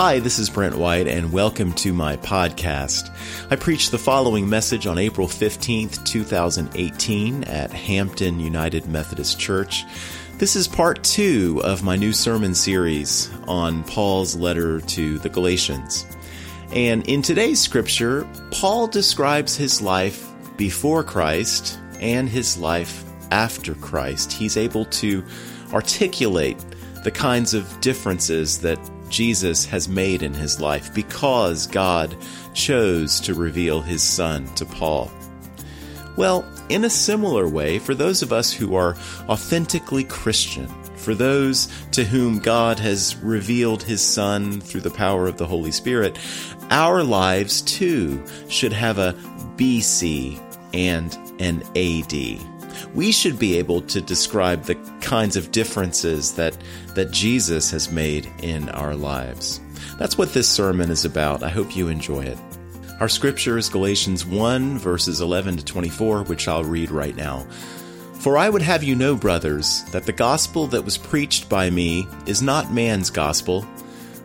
Hi, 0.00 0.20
this 0.20 0.38
is 0.38 0.48
Brent 0.48 0.78
White, 0.78 1.08
and 1.08 1.32
welcome 1.32 1.72
to 1.72 1.92
my 1.92 2.16
podcast. 2.18 3.10
I 3.50 3.56
preached 3.56 3.90
the 3.90 3.98
following 3.98 4.48
message 4.48 4.86
on 4.86 4.96
April 4.96 5.26
15th, 5.26 6.04
2018, 6.04 7.42
at 7.42 7.72
Hampton 7.72 8.38
United 8.38 8.86
Methodist 8.86 9.40
Church. 9.40 9.84
This 10.34 10.54
is 10.54 10.68
part 10.68 11.02
two 11.02 11.60
of 11.64 11.82
my 11.82 11.96
new 11.96 12.12
sermon 12.12 12.54
series 12.54 13.28
on 13.48 13.82
Paul's 13.82 14.36
letter 14.36 14.80
to 14.82 15.18
the 15.18 15.28
Galatians. 15.28 16.06
And 16.72 17.04
in 17.08 17.20
today's 17.20 17.60
scripture, 17.60 18.24
Paul 18.52 18.86
describes 18.86 19.56
his 19.56 19.82
life 19.82 20.30
before 20.56 21.02
Christ 21.02 21.76
and 21.98 22.28
his 22.28 22.56
life 22.56 23.02
after 23.32 23.74
Christ. 23.74 24.32
He's 24.32 24.56
able 24.56 24.84
to 24.84 25.24
articulate 25.72 26.64
the 27.02 27.10
kinds 27.10 27.52
of 27.52 27.80
differences 27.80 28.58
that 28.58 28.78
Jesus 29.10 29.64
has 29.66 29.88
made 29.88 30.22
in 30.22 30.34
his 30.34 30.60
life 30.60 30.92
because 30.94 31.66
God 31.66 32.16
chose 32.54 33.20
to 33.20 33.34
reveal 33.34 33.80
his 33.80 34.02
Son 34.02 34.46
to 34.54 34.64
Paul. 34.64 35.10
Well, 36.16 36.44
in 36.68 36.84
a 36.84 36.90
similar 36.90 37.48
way, 37.48 37.78
for 37.78 37.94
those 37.94 38.22
of 38.22 38.32
us 38.32 38.52
who 38.52 38.74
are 38.74 38.96
authentically 39.28 40.04
Christian, 40.04 40.66
for 40.96 41.14
those 41.14 41.68
to 41.92 42.04
whom 42.04 42.40
God 42.40 42.78
has 42.80 43.16
revealed 43.16 43.82
his 43.82 44.00
Son 44.00 44.60
through 44.60 44.80
the 44.80 44.90
power 44.90 45.28
of 45.28 45.38
the 45.38 45.46
Holy 45.46 45.70
Spirit, 45.70 46.18
our 46.70 47.02
lives 47.02 47.62
too 47.62 48.22
should 48.48 48.72
have 48.72 48.98
a 48.98 49.14
BC 49.56 50.40
and 50.74 51.16
an 51.40 51.62
AD 51.76 52.57
we 52.94 53.12
should 53.12 53.38
be 53.38 53.58
able 53.58 53.82
to 53.82 54.00
describe 54.00 54.64
the 54.64 54.74
kinds 55.00 55.36
of 55.36 55.52
differences 55.52 56.34
that, 56.34 56.56
that 56.94 57.10
Jesus 57.10 57.70
has 57.70 57.90
made 57.90 58.30
in 58.42 58.68
our 58.70 58.94
lives. 58.94 59.60
That's 59.98 60.18
what 60.18 60.32
this 60.32 60.48
sermon 60.48 60.90
is 60.90 61.04
about. 61.04 61.42
I 61.42 61.48
hope 61.48 61.76
you 61.76 61.88
enjoy 61.88 62.24
it. 62.24 62.38
Our 63.00 63.08
scripture 63.08 63.58
is 63.58 63.68
Galatians 63.68 64.26
1, 64.26 64.78
verses 64.78 65.20
11 65.20 65.58
to 65.58 65.64
24, 65.64 66.24
which 66.24 66.48
I'll 66.48 66.64
read 66.64 66.90
right 66.90 67.14
now. 67.14 67.46
For 68.14 68.36
I 68.36 68.48
would 68.48 68.62
have 68.62 68.82
you 68.82 68.96
know, 68.96 69.14
brothers, 69.14 69.84
that 69.92 70.04
the 70.04 70.12
gospel 70.12 70.66
that 70.68 70.84
was 70.84 70.98
preached 70.98 71.48
by 71.48 71.70
me 71.70 72.08
is 72.26 72.42
not 72.42 72.72
man's 72.72 73.10
gospel. 73.10 73.64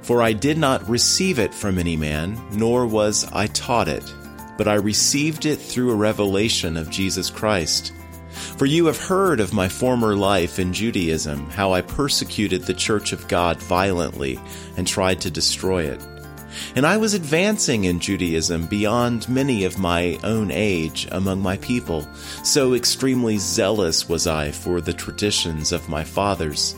For 0.01 0.23
I 0.23 0.33
did 0.33 0.57
not 0.57 0.89
receive 0.89 1.37
it 1.37 1.53
from 1.53 1.77
any 1.77 1.95
man, 1.95 2.41
nor 2.51 2.87
was 2.87 3.31
I 3.31 3.47
taught 3.47 3.87
it, 3.87 4.03
but 4.57 4.67
I 4.67 4.73
received 4.73 5.45
it 5.45 5.57
through 5.57 5.91
a 5.91 5.95
revelation 5.95 6.75
of 6.75 6.89
Jesus 6.89 7.29
Christ. 7.29 7.93
For 8.33 8.65
you 8.65 8.87
have 8.87 8.99
heard 8.99 9.39
of 9.39 9.53
my 9.53 9.69
former 9.69 10.15
life 10.15 10.59
in 10.59 10.73
Judaism, 10.73 11.49
how 11.49 11.73
I 11.73 11.81
persecuted 11.81 12.63
the 12.63 12.73
church 12.73 13.13
of 13.13 13.27
God 13.27 13.57
violently 13.57 14.39
and 14.77 14.87
tried 14.87 15.21
to 15.21 15.31
destroy 15.31 15.83
it. 15.83 16.01
And 16.75 16.85
I 16.85 16.97
was 16.97 17.13
advancing 17.13 17.85
in 17.85 17.99
Judaism 17.99 18.67
beyond 18.67 19.27
many 19.29 19.63
of 19.63 19.79
my 19.79 20.19
own 20.23 20.51
age 20.51 21.07
among 21.11 21.41
my 21.41 21.57
people, 21.57 22.07
so 22.43 22.73
extremely 22.73 23.37
zealous 23.37 24.07
was 24.07 24.27
I 24.27 24.51
for 24.51 24.81
the 24.81 24.93
traditions 24.93 25.71
of 25.71 25.89
my 25.89 26.03
fathers. 26.03 26.75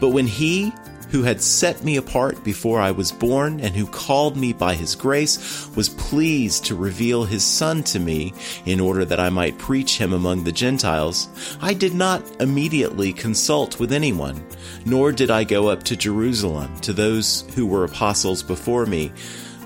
But 0.00 0.10
when 0.10 0.26
he 0.26 0.72
who 1.10 1.22
had 1.22 1.40
set 1.40 1.84
me 1.84 1.96
apart 1.96 2.42
before 2.44 2.80
I 2.80 2.90
was 2.90 3.12
born 3.12 3.60
and 3.60 3.74
who 3.74 3.86
called 3.86 4.36
me 4.36 4.52
by 4.52 4.74
his 4.74 4.94
grace, 4.94 5.68
was 5.74 5.88
pleased 5.88 6.64
to 6.66 6.74
reveal 6.74 7.24
his 7.24 7.44
Son 7.44 7.82
to 7.84 7.98
me 7.98 8.34
in 8.66 8.80
order 8.80 9.04
that 9.04 9.20
I 9.20 9.30
might 9.30 9.58
preach 9.58 9.98
him 9.98 10.12
among 10.12 10.44
the 10.44 10.52
Gentiles, 10.52 11.28
I 11.60 11.74
did 11.74 11.94
not 11.94 12.22
immediately 12.40 13.12
consult 13.12 13.80
with 13.80 13.92
anyone, 13.92 14.44
nor 14.84 15.12
did 15.12 15.30
I 15.30 15.44
go 15.44 15.68
up 15.68 15.82
to 15.84 15.96
Jerusalem 15.96 16.78
to 16.80 16.92
those 16.92 17.44
who 17.54 17.66
were 17.66 17.84
apostles 17.84 18.42
before 18.42 18.86
me, 18.86 19.12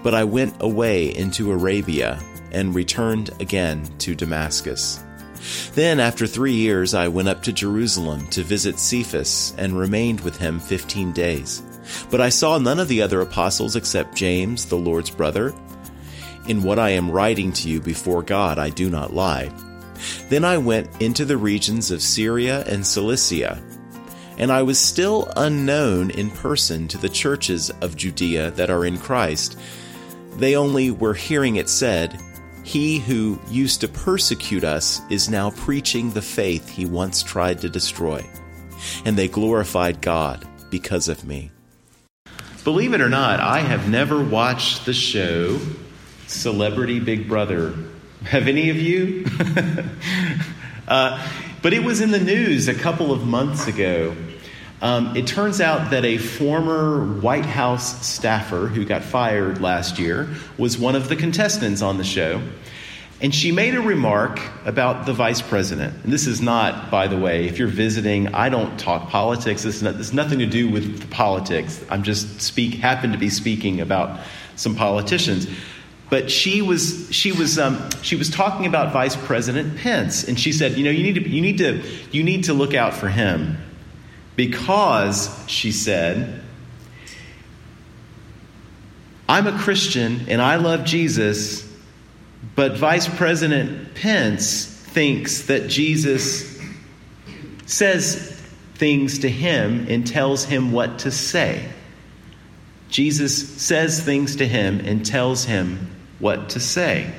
but 0.02 0.14
I 0.14 0.24
went 0.24 0.54
away 0.60 1.14
into 1.14 1.52
Arabia 1.52 2.20
and 2.52 2.74
returned 2.74 3.30
again 3.40 3.88
to 3.98 4.14
Damascus. 4.14 5.00
Then, 5.74 6.00
after 6.00 6.26
three 6.26 6.54
years, 6.54 6.94
I 6.94 7.08
went 7.08 7.28
up 7.28 7.42
to 7.44 7.52
Jerusalem 7.52 8.28
to 8.28 8.42
visit 8.42 8.78
Cephas 8.78 9.54
and 9.58 9.78
remained 9.78 10.20
with 10.20 10.36
him 10.36 10.60
fifteen 10.60 11.12
days. 11.12 11.62
But 12.10 12.20
I 12.20 12.28
saw 12.28 12.58
none 12.58 12.78
of 12.78 12.88
the 12.88 13.02
other 13.02 13.20
apostles 13.20 13.76
except 13.76 14.14
James, 14.14 14.66
the 14.66 14.76
Lord's 14.76 15.10
brother. 15.10 15.52
In 16.48 16.62
what 16.62 16.78
I 16.78 16.90
am 16.90 17.10
writing 17.10 17.52
to 17.54 17.68
you 17.68 17.80
before 17.80 18.22
God, 18.22 18.58
I 18.58 18.70
do 18.70 18.90
not 18.90 19.14
lie. 19.14 19.52
Then 20.28 20.44
I 20.44 20.58
went 20.58 21.00
into 21.00 21.24
the 21.24 21.36
regions 21.36 21.90
of 21.90 22.02
Syria 22.02 22.64
and 22.66 22.86
Cilicia, 22.86 23.62
and 24.38 24.50
I 24.50 24.62
was 24.62 24.78
still 24.78 25.32
unknown 25.36 26.10
in 26.10 26.30
person 26.30 26.88
to 26.88 26.98
the 26.98 27.08
churches 27.08 27.70
of 27.80 27.96
Judea 27.96 28.50
that 28.52 28.70
are 28.70 28.84
in 28.84 28.98
Christ. 28.98 29.58
They 30.36 30.56
only 30.56 30.90
were 30.90 31.14
hearing 31.14 31.56
it 31.56 31.68
said, 31.68 32.20
he 32.64 32.98
who 32.98 33.40
used 33.48 33.80
to 33.80 33.88
persecute 33.88 34.64
us 34.64 35.00
is 35.10 35.28
now 35.28 35.50
preaching 35.50 36.12
the 36.12 36.22
faith 36.22 36.68
he 36.68 36.86
once 36.86 37.22
tried 37.22 37.60
to 37.60 37.68
destroy. 37.68 38.24
And 39.04 39.16
they 39.16 39.28
glorified 39.28 40.00
God 40.00 40.46
because 40.70 41.08
of 41.08 41.24
me. 41.24 41.50
Believe 42.64 42.94
it 42.94 43.00
or 43.00 43.08
not, 43.08 43.40
I 43.40 43.58
have 43.58 43.88
never 43.88 44.22
watched 44.22 44.86
the 44.86 44.94
show 44.94 45.58
Celebrity 46.28 47.00
Big 47.00 47.28
Brother. 47.28 47.74
Have 48.24 48.46
any 48.46 48.70
of 48.70 48.76
you? 48.76 49.26
uh, 50.88 51.28
but 51.60 51.72
it 51.72 51.82
was 51.82 52.00
in 52.00 52.12
the 52.12 52.20
news 52.20 52.68
a 52.68 52.74
couple 52.74 53.12
of 53.12 53.26
months 53.26 53.66
ago 53.66 54.16
um, 54.82 55.16
it 55.16 55.28
turns 55.28 55.60
out 55.60 55.92
that 55.92 56.04
a 56.04 56.18
former 56.18 57.06
White 57.20 57.46
House 57.46 58.04
staffer 58.04 58.66
who 58.66 58.84
got 58.84 59.04
fired 59.04 59.60
last 59.60 60.00
year 60.00 60.28
was 60.58 60.76
one 60.76 60.96
of 60.96 61.08
the 61.08 61.14
contestants 61.14 61.82
on 61.82 61.98
the 61.98 62.04
show. 62.04 62.42
And 63.20 63.32
she 63.32 63.52
made 63.52 63.76
a 63.76 63.80
remark 63.80 64.40
about 64.66 65.06
the 65.06 65.12
vice 65.12 65.40
president. 65.40 66.02
And 66.02 66.12
this 66.12 66.26
is 66.26 66.40
not, 66.40 66.90
by 66.90 67.06
the 67.06 67.16
way, 67.16 67.46
if 67.46 67.60
you're 67.60 67.68
visiting, 67.68 68.34
I 68.34 68.48
don't 68.48 68.76
talk 68.76 69.08
politics. 69.08 69.62
This, 69.62 69.82
not, 69.82 69.92
this 69.92 70.08
has 70.08 70.12
nothing 70.12 70.40
to 70.40 70.46
do 70.46 70.68
with 70.68 71.08
politics. 71.12 71.84
I'm 71.88 72.02
just 72.02 72.40
speak, 72.40 72.74
happen 72.74 73.12
to 73.12 73.18
be 73.18 73.30
speaking 73.30 73.80
about 73.80 74.18
some 74.56 74.74
politicians. 74.74 75.46
But 76.10 76.28
she 76.28 76.60
was 76.60 77.08
she 77.12 77.30
was 77.30 77.58
um, 77.58 77.88
she 78.02 78.16
was 78.16 78.28
talking 78.28 78.66
about 78.66 78.92
Vice 78.92 79.16
President 79.16 79.78
Pence, 79.78 80.24
and 80.24 80.38
she 80.38 80.52
said, 80.52 80.72
you 80.72 80.84
know, 80.84 80.90
you 80.90 81.04
need 81.04 81.14
to 81.14 81.26
you 81.26 81.40
need 81.40 81.58
to 81.58 81.82
you 82.10 82.22
need 82.22 82.44
to 82.44 82.52
look 82.52 82.74
out 82.74 82.92
for 82.92 83.08
him 83.08 83.56
because, 84.36 85.44
she 85.46 85.72
said, 85.72 86.42
I'm 89.28 89.46
a 89.46 89.58
Christian 89.58 90.26
and 90.28 90.42
I 90.42 90.56
love 90.56 90.84
Jesus, 90.84 91.68
but 92.54 92.76
Vice 92.76 93.08
President 93.08 93.94
Pence 93.94 94.66
thinks 94.66 95.46
that 95.46 95.68
Jesus 95.68 96.60
says 97.66 98.38
things 98.74 99.20
to 99.20 99.30
him 99.30 99.86
and 99.88 100.06
tells 100.06 100.44
him 100.44 100.72
what 100.72 101.00
to 101.00 101.10
say. 101.10 101.68
Jesus 102.88 103.48
says 103.62 104.00
things 104.02 104.36
to 104.36 104.46
him 104.46 104.80
and 104.80 105.06
tells 105.06 105.44
him 105.44 105.90
what 106.18 106.50
to 106.50 106.60
say. 106.60 107.10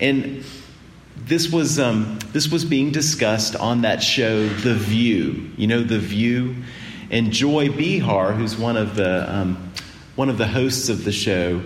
And 0.00 0.44
this 1.24 1.50
was 1.50 1.78
um, 1.78 2.18
this 2.32 2.50
was 2.50 2.64
being 2.64 2.90
discussed 2.90 3.56
on 3.56 3.82
that 3.82 4.02
show, 4.02 4.46
The 4.48 4.74
View. 4.74 5.50
You 5.56 5.66
know, 5.66 5.82
The 5.82 5.98
View, 5.98 6.56
and 7.10 7.32
Joy 7.32 7.68
Behar, 7.68 8.32
who's 8.32 8.56
one 8.56 8.76
of 8.76 8.96
the 8.96 9.32
um, 9.32 9.72
one 10.16 10.28
of 10.28 10.38
the 10.38 10.46
hosts 10.46 10.88
of 10.88 11.04
the 11.04 11.12
show, 11.12 11.62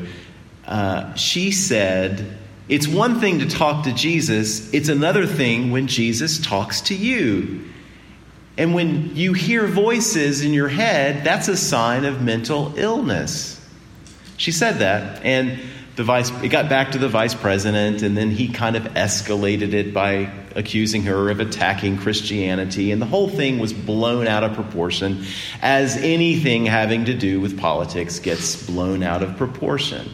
uh, 0.66 1.14
she 1.14 1.50
said, 1.52 2.38
"It's 2.68 2.86
one 2.86 3.20
thing 3.20 3.38
to 3.38 3.46
talk 3.46 3.84
to 3.84 3.92
Jesus; 3.92 4.72
it's 4.74 4.88
another 4.88 5.26
thing 5.26 5.70
when 5.70 5.86
Jesus 5.86 6.38
talks 6.38 6.82
to 6.82 6.94
you." 6.94 7.62
And 8.58 8.74
when 8.74 9.14
you 9.14 9.34
hear 9.34 9.66
voices 9.66 10.42
in 10.42 10.54
your 10.54 10.68
head, 10.68 11.24
that's 11.24 11.48
a 11.48 11.58
sign 11.58 12.06
of 12.06 12.22
mental 12.22 12.72
illness. 12.76 13.60
She 14.38 14.50
said 14.50 14.78
that, 14.78 15.22
and 15.24 15.58
the 15.96 16.04
vice 16.04 16.30
it 16.42 16.48
got 16.48 16.68
back 16.68 16.92
to 16.92 16.98
the 16.98 17.08
vice 17.08 17.34
president 17.34 18.02
and 18.02 18.16
then 18.16 18.30
he 18.30 18.48
kind 18.48 18.76
of 18.76 18.84
escalated 18.84 19.72
it 19.72 19.94
by 19.94 20.30
accusing 20.54 21.02
her 21.02 21.30
of 21.30 21.40
attacking 21.40 21.96
christianity 21.96 22.92
and 22.92 23.00
the 23.00 23.06
whole 23.06 23.28
thing 23.28 23.58
was 23.58 23.72
blown 23.72 24.26
out 24.26 24.44
of 24.44 24.52
proportion 24.52 25.24
as 25.62 25.96
anything 25.96 26.66
having 26.66 27.06
to 27.06 27.14
do 27.14 27.40
with 27.40 27.58
politics 27.58 28.18
gets 28.18 28.66
blown 28.66 29.02
out 29.02 29.22
of 29.22 29.36
proportion. 29.36 30.08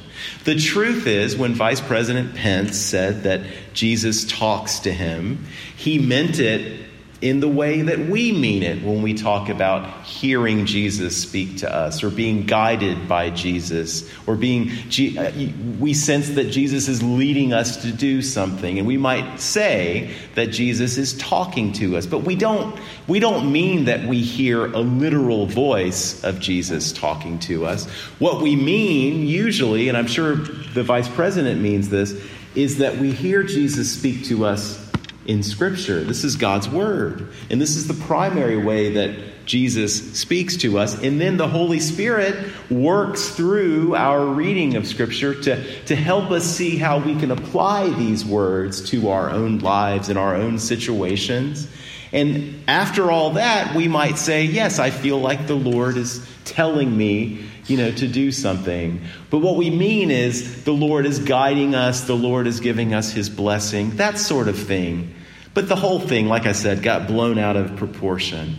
The 0.44 0.54
truth 0.54 1.06
is 1.06 1.36
when 1.36 1.54
vice 1.54 1.80
president 1.80 2.36
pence 2.36 2.78
said 2.78 3.24
that 3.24 3.40
jesus 3.72 4.24
talks 4.24 4.80
to 4.80 4.92
him 4.92 5.46
he 5.76 5.98
meant 5.98 6.38
it 6.38 6.91
in 7.22 7.38
the 7.38 7.48
way 7.48 7.82
that 7.82 8.00
we 8.00 8.32
mean 8.32 8.64
it 8.64 8.82
when 8.82 9.00
we 9.00 9.14
talk 9.14 9.48
about 9.48 10.02
hearing 10.02 10.66
Jesus 10.66 11.16
speak 11.16 11.58
to 11.58 11.72
us 11.72 12.02
or 12.02 12.10
being 12.10 12.46
guided 12.46 13.06
by 13.08 13.30
Jesus 13.30 14.10
or 14.26 14.34
being 14.34 14.70
uh, 14.70 15.30
we 15.78 15.94
sense 15.94 16.30
that 16.30 16.50
Jesus 16.50 16.88
is 16.88 17.00
leading 17.00 17.52
us 17.52 17.82
to 17.82 17.92
do 17.92 18.22
something. 18.22 18.76
And 18.76 18.88
we 18.88 18.96
might 18.96 19.38
say 19.38 20.10
that 20.34 20.48
Jesus 20.48 20.98
is 20.98 21.16
talking 21.16 21.72
to 21.74 21.96
us 21.96 22.06
but 22.06 22.24
we 22.24 22.34
don't 22.34 22.76
we 23.06 23.20
don't 23.20 23.52
mean 23.52 23.84
that 23.84 24.04
we 24.06 24.20
hear 24.20 24.66
a 24.66 24.80
literal 24.80 25.46
voice 25.46 26.24
of 26.24 26.40
Jesus 26.40 26.90
talking 26.90 27.38
to 27.40 27.66
us. 27.66 27.88
What 28.18 28.42
we 28.42 28.56
mean 28.56 29.26
usually 29.26 29.88
and 29.88 29.96
I'm 29.96 30.08
sure 30.08 30.34
the 30.34 30.82
vice 30.82 31.08
president 31.08 31.60
means 31.60 31.88
this 31.88 32.20
is 32.56 32.78
that 32.78 32.98
we 32.98 33.12
hear 33.12 33.44
Jesus 33.44 33.92
speak 33.92 34.24
to 34.24 34.44
us 34.44 34.81
in 35.26 35.42
Scripture. 35.42 36.02
This 36.02 36.24
is 36.24 36.36
God's 36.36 36.68
Word. 36.68 37.28
And 37.50 37.60
this 37.60 37.76
is 37.76 37.88
the 37.88 37.94
primary 38.06 38.56
way 38.56 38.94
that 38.94 39.46
Jesus 39.46 40.18
speaks 40.18 40.56
to 40.58 40.78
us. 40.78 41.00
And 41.02 41.20
then 41.20 41.36
the 41.36 41.48
Holy 41.48 41.80
Spirit 41.80 42.52
works 42.70 43.30
through 43.30 43.94
our 43.94 44.24
reading 44.24 44.76
of 44.76 44.86
Scripture 44.86 45.40
to, 45.42 45.84
to 45.84 45.96
help 45.96 46.30
us 46.30 46.44
see 46.44 46.76
how 46.76 46.98
we 46.98 47.14
can 47.18 47.30
apply 47.30 47.90
these 47.90 48.24
words 48.24 48.90
to 48.90 49.10
our 49.10 49.30
own 49.30 49.58
lives 49.58 50.08
and 50.08 50.18
our 50.18 50.34
own 50.34 50.58
situations. 50.58 51.68
And 52.12 52.62
after 52.68 53.10
all 53.10 53.30
that, 53.30 53.74
we 53.74 53.88
might 53.88 54.18
say, 54.18 54.44
Yes, 54.44 54.78
I 54.78 54.90
feel 54.90 55.18
like 55.18 55.46
the 55.46 55.54
Lord 55.54 55.96
is 55.96 56.26
telling 56.44 56.96
me 56.96 57.44
you 57.66 57.76
know, 57.76 57.90
to 57.92 58.08
do 58.08 58.32
something. 58.32 59.00
But 59.30 59.38
what 59.38 59.56
we 59.56 59.70
mean 59.70 60.10
is 60.10 60.64
the 60.64 60.72
Lord 60.72 61.06
is 61.06 61.18
guiding 61.20 61.74
us, 61.74 62.02
the 62.02 62.16
Lord 62.16 62.46
is 62.46 62.60
giving 62.60 62.92
us 62.92 63.12
his 63.12 63.30
blessing, 63.30 63.96
that 63.96 64.18
sort 64.18 64.48
of 64.48 64.58
thing. 64.58 65.14
But 65.54 65.68
the 65.68 65.76
whole 65.76 66.00
thing, 66.00 66.26
like 66.26 66.46
I 66.46 66.52
said, 66.52 66.82
got 66.82 67.06
blown 67.06 67.38
out 67.38 67.56
of 67.56 67.76
proportion. 67.76 68.58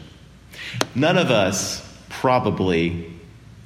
None 0.96 1.18
of 1.18 1.32
us 1.32 1.82
probably 2.10 3.12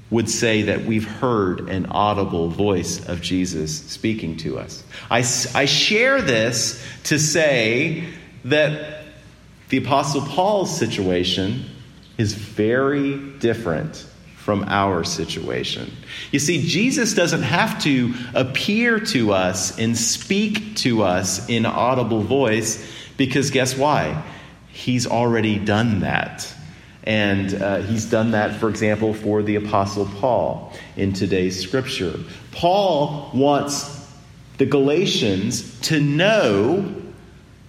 would 0.09 0.29
say 0.29 0.63
that 0.63 0.85
we've 0.85 1.07
heard 1.07 1.69
an 1.69 1.87
audible 1.87 2.49
voice 2.49 3.05
of 3.07 3.21
Jesus 3.21 3.77
speaking 3.77 4.37
to 4.37 4.57
us. 4.57 4.83
I, 5.11 5.19
I 5.53 5.65
share 5.65 6.21
this 6.21 6.83
to 7.05 7.19
say 7.19 8.05
that 8.45 9.03
the 9.67 9.77
Apostle 9.77 10.21
Paul's 10.21 10.77
situation 10.77 11.65
is 12.17 12.33
very 12.33 13.17
different 13.39 14.05
from 14.47 14.63
our 14.69 15.03
situation. 15.03 15.91
You 16.31 16.39
see, 16.39 16.65
Jesus 16.65 17.13
doesn't 17.13 17.41
have 17.41 17.83
to 17.83 18.13
appear 18.33 18.97
to 18.97 19.33
us 19.33 19.77
and 19.77 19.97
speak 19.97 20.77
to 20.77 21.03
us 21.03 21.49
in 21.49 21.65
audible 21.65 22.21
voice 22.21 22.89
because 23.17 23.51
guess 23.51 23.75
why? 23.75 24.23
He's 24.69 25.05
already 25.05 25.59
done 25.59 25.99
that. 25.99 26.49
And 27.03 27.61
uh, 27.61 27.79
he's 27.79 28.05
done 28.05 28.31
that, 28.31 28.57
for 28.57 28.69
example, 28.69 29.13
for 29.13 29.43
the 29.43 29.57
Apostle 29.57 30.05
Paul 30.05 30.71
in 30.95 31.11
today's 31.11 31.61
scripture. 31.61 32.17
Paul 32.53 33.29
wants 33.33 34.07
the 34.59 34.65
Galatians 34.65 35.77
to 35.81 35.99
know 35.99 36.95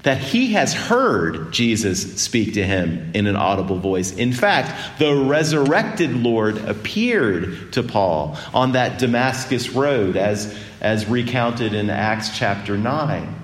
that 0.05 0.19
he 0.19 0.53
has 0.53 0.73
heard 0.73 1.53
Jesus 1.53 2.21
speak 2.21 2.55
to 2.55 2.65
him 2.65 3.11
in 3.15 3.27
an 3.27 3.37
audible 3.37 3.79
voice. 3.79 4.13
In 4.13 4.33
fact, 4.33 4.99
the 4.99 5.15
resurrected 5.15 6.15
Lord 6.15 6.59
appeared 6.59 7.73
to 7.73 7.83
Paul 7.83 8.37
on 8.55 8.73
that 8.73 8.99
Damascus 8.99 9.71
road 9.71 10.17
as, 10.17 10.57
as 10.81 11.07
recounted 11.07 11.75
in 11.75 11.91
Acts 11.91 12.37
chapter 12.39 12.79
9. 12.79 13.35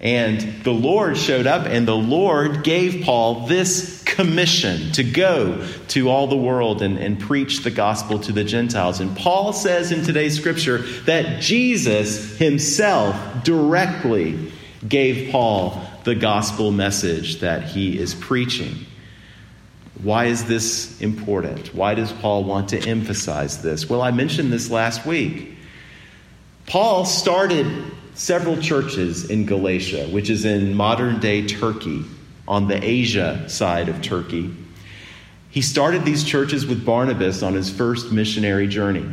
And 0.00 0.64
the 0.64 0.72
Lord 0.72 1.16
showed 1.16 1.46
up, 1.46 1.66
and 1.66 1.86
the 1.86 1.94
Lord 1.94 2.64
gave 2.64 3.04
Paul 3.04 3.46
this 3.46 4.02
commission 4.02 4.90
to 4.92 5.04
go 5.04 5.66
to 5.88 6.08
all 6.10 6.26
the 6.26 6.36
world 6.36 6.82
and, 6.82 6.98
and 6.98 7.20
preach 7.20 7.60
the 7.60 7.70
gospel 7.70 8.18
to 8.18 8.32
the 8.32 8.42
Gentiles. 8.42 8.98
And 8.98 9.16
Paul 9.16 9.52
says 9.52 9.92
in 9.92 10.04
today's 10.04 10.36
scripture 10.36 10.78
that 11.06 11.40
Jesus 11.40 12.36
himself 12.36 13.44
directly 13.44 14.51
gave 14.86 15.30
Paul 15.30 15.80
the 16.04 16.14
gospel 16.14 16.70
message 16.70 17.40
that 17.40 17.62
he 17.62 17.98
is 17.98 18.14
preaching. 18.14 18.86
Why 20.02 20.26
is 20.26 20.44
this 20.44 21.00
important? 21.00 21.74
Why 21.74 21.94
does 21.94 22.12
Paul 22.12 22.44
want 22.44 22.70
to 22.70 22.80
emphasize 22.80 23.62
this? 23.62 23.88
Well, 23.88 24.02
I 24.02 24.10
mentioned 24.10 24.52
this 24.52 24.70
last 24.70 25.06
week. 25.06 25.56
Paul 26.66 27.04
started 27.04 27.66
several 28.14 28.56
churches 28.56 29.30
in 29.30 29.46
Galatia, 29.46 30.08
which 30.08 30.30
is 30.30 30.44
in 30.44 30.74
modern 30.74 31.20
day 31.20 31.46
Turkey, 31.46 32.04
on 32.48 32.66
the 32.66 32.82
Asia 32.82 33.48
side 33.48 33.88
of 33.88 34.02
Turkey. 34.02 34.54
He 35.50 35.62
started 35.62 36.04
these 36.04 36.24
churches 36.24 36.66
with 36.66 36.84
Barnabas 36.84 37.42
on 37.42 37.54
his 37.54 37.70
first 37.70 38.10
missionary 38.10 38.66
journey. 38.66 39.08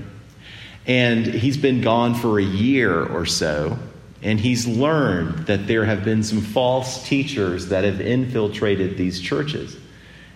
And 0.88 1.26
he's 1.26 1.58
been 1.58 1.82
gone 1.82 2.16
for 2.16 2.40
a 2.40 2.44
year 2.44 3.04
or 3.06 3.26
so. 3.26 3.78
And 4.22 4.40
he's 4.40 4.68
learned 4.68 5.48
that 5.48 5.68
there 5.68 5.86
have 5.86 6.04
been 6.04 6.24
some 6.24 6.42
false 6.42 7.08
teachers 7.08 7.70
that 7.70 7.84
have 7.86 8.02
infiltrated 8.02 8.98
these 8.98 9.20
churches. 9.20 9.78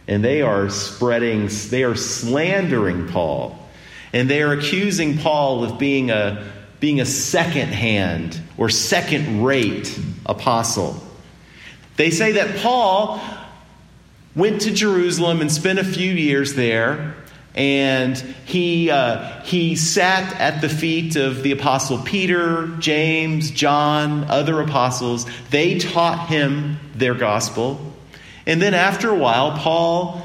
And 0.08 0.24
they 0.24 0.42
are 0.42 0.70
spreading, 0.70 1.50
they 1.70 1.84
are 1.84 1.96
slandering 1.96 3.08
Paul. 3.08 3.60
And 4.14 4.30
they 4.30 4.42
are 4.42 4.54
accusing 4.54 5.18
Paul 5.18 5.64
of 5.64 5.80
being 5.80 6.12
a, 6.12 6.52
being 6.80 7.02
a 7.02 7.06
second 7.06 7.70
hand 7.70 8.40
or 8.58 8.70
second 8.70 9.44
rate 9.44 10.00
apostle. 10.26 11.02
They 11.98 12.10
say 12.10 12.34
that 12.34 12.58
Paul 12.58 13.22
went 14.36 14.62
to 14.62 14.72
Jerusalem 14.72 15.42
and 15.42 15.52
spent 15.52 15.80
a 15.80 15.84
few 15.84 16.12
years 16.12 16.54
there 16.54 17.16
and 17.56 18.18
he, 18.46 18.90
uh, 18.90 19.42
he 19.44 19.76
sat 19.76 20.40
at 20.40 20.62
the 20.62 20.70
feet 20.70 21.16
of 21.16 21.44
the 21.44 21.52
apostle 21.52 22.00
Peter, 22.00 22.68
James, 22.80 23.52
John, 23.52 24.26
other 24.26 24.60
apostles. 24.62 25.26
They 25.52 25.78
taught 25.78 26.30
him 26.30 26.80
their 26.96 27.14
gospel. 27.14 27.80
And 28.46 28.62
then 28.62 28.74
after 28.74 29.10
a 29.10 29.16
while, 29.16 29.58
Paul 29.58 30.22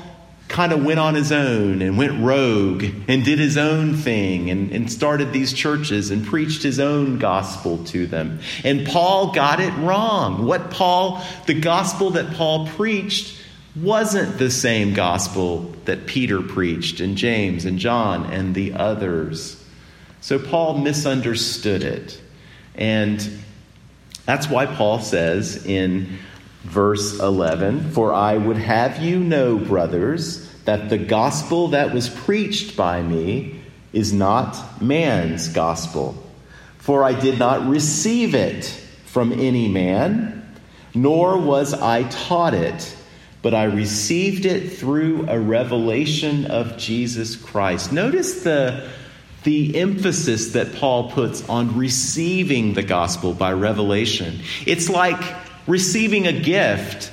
kind 0.49 0.73
of 0.73 0.83
went 0.83 0.99
on 0.99 1.15
his 1.15 1.31
own 1.31 1.83
and 1.83 1.99
went 1.99 2.21
rogue 2.23 2.85
and 3.07 3.23
did 3.23 3.39
his 3.39 3.59
own 3.59 3.95
thing 3.95 4.49
and, 4.51 4.73
and 4.73 4.91
started 4.91 5.31
these 5.31 5.53
churches 5.53 6.11
and 6.11 6.27
preached 6.27 6.63
his 6.63 6.81
own 6.81 7.19
gospel 7.19 7.85
to 7.85 8.07
them. 8.07 8.41
And 8.65 8.87
Paul 8.87 9.33
got 9.33 9.61
it 9.61 9.73
wrong. 9.75 10.47
What 10.47 10.71
Paul, 10.71 11.23
the 11.47 11.61
gospel 11.61 12.11
that 12.13 12.33
Paul 12.33 12.67
preached, 12.69 13.39
wasn't 13.83 14.39
the 14.39 14.51
same 14.51 14.95
gospel 14.95 15.75
that 15.85 16.07
Peter 16.07 16.41
preached 16.41 17.01
and 17.01 17.17
James 17.17 17.65
and 17.65 17.79
John 17.79 18.33
and 18.33 18.55
the 18.55 18.75
others. 18.75 19.63
So 20.21 20.39
Paul 20.39 20.79
misunderstood 20.79 21.83
it. 21.83 22.21
And 22.75 23.27
that's 24.25 24.49
why 24.49 24.67
Paul 24.67 25.01
says 25.01 25.65
in 25.65 26.19
verse 26.63 27.19
11 27.19 27.91
For 27.93 28.13
I 28.13 28.37
would 28.37 28.59
have 28.59 29.03
you 29.03 29.19
know, 29.19 29.59
brothers, 29.59 30.47
that 30.65 30.91
the 30.91 30.99
gospel 30.99 31.69
that 31.69 31.95
was 31.95 32.09
preached 32.09 32.77
by 32.77 33.03
me 33.03 33.61
is 33.93 34.13
not 34.13 34.83
man's 34.83 35.49
gospel. 35.49 36.23
For 36.79 37.05
I 37.05 37.19
did 37.19 37.39
not 37.39 37.69
receive 37.69 38.35
it 38.35 38.65
from 39.07 39.33
any 39.33 39.69
man, 39.69 40.57
nor 40.95 41.39
was 41.39 41.75
I 41.75 42.05
taught 42.05 42.55
it 42.55 42.95
but 43.43 43.55
I 43.55 43.65
received 43.65 44.45
it 44.47 44.71
through 44.71 45.29
a 45.29 45.39
revelation 45.39 46.47
of 46.47 46.77
Jesus 46.77 47.37
Christ. 47.37 47.93
Notice 47.93 48.43
the, 48.43 48.89
the 49.45 49.79
emphasis 49.79 50.53
that 50.53 50.75
Paul 50.75 51.11
puts 51.11 51.49
on 51.49 51.77
receiving 51.77 52.75
the 52.75 52.83
gospel 52.83 53.33
by 53.33 53.53
revelation. 53.53 54.41
It's 54.67 54.89
like 54.89 55.21
receiving 55.67 56.27
a 56.27 56.33
gift. 56.33 57.13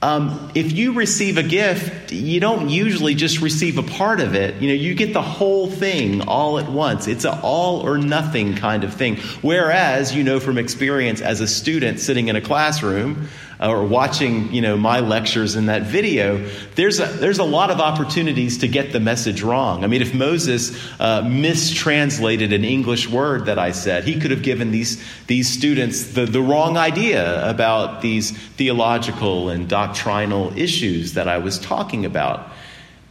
Um, 0.00 0.52
if 0.54 0.70
you 0.72 0.92
receive 0.92 1.38
a 1.38 1.42
gift, 1.42 2.12
you 2.12 2.38
don't 2.38 2.68
usually 2.68 3.14
just 3.14 3.40
receive 3.40 3.78
a 3.78 3.82
part 3.82 4.20
of 4.20 4.34
it. 4.34 4.60
You 4.60 4.68
know, 4.68 4.74
you 4.74 4.94
get 4.94 5.14
the 5.14 5.22
whole 5.22 5.68
thing 5.68 6.20
all 6.28 6.58
at 6.58 6.70
once. 6.70 7.08
It's 7.08 7.24
an 7.24 7.40
all 7.42 7.80
or 7.80 7.96
nothing 7.96 8.54
kind 8.54 8.84
of 8.84 8.92
thing. 8.92 9.16
Whereas, 9.40 10.14
you 10.14 10.22
know 10.22 10.40
from 10.40 10.58
experience 10.58 11.22
as 11.22 11.40
a 11.40 11.48
student 11.48 12.00
sitting 12.00 12.28
in 12.28 12.36
a 12.36 12.42
classroom, 12.42 13.28
or 13.64 13.84
watching 13.84 14.52
you 14.52 14.60
know 14.60 14.76
my 14.76 15.00
lectures 15.00 15.56
in 15.56 15.66
that 15.66 15.82
video 15.82 16.38
there's 16.74 17.00
a, 17.00 17.06
there's 17.06 17.38
a 17.38 17.44
lot 17.44 17.70
of 17.70 17.80
opportunities 17.80 18.58
to 18.58 18.68
get 18.68 18.92
the 18.92 19.00
message 19.00 19.42
wrong. 19.42 19.84
I 19.84 19.86
mean 19.86 20.02
if 20.02 20.14
moses 20.14 20.76
uh, 21.00 21.22
mistranslated 21.22 22.52
an 22.52 22.64
english 22.64 23.08
word 23.08 23.46
that 23.46 23.58
i 23.58 23.72
said 23.72 24.04
he 24.04 24.20
could 24.20 24.30
have 24.30 24.42
given 24.42 24.70
these 24.70 25.02
these 25.26 25.48
students 25.48 26.12
the, 26.12 26.26
the 26.26 26.40
wrong 26.40 26.76
idea 26.76 27.48
about 27.48 28.02
these 28.02 28.30
theological 28.30 29.48
and 29.48 29.68
doctrinal 29.68 30.56
issues 30.56 31.14
that 31.14 31.28
i 31.28 31.38
was 31.38 31.58
talking 31.58 32.04
about. 32.04 32.50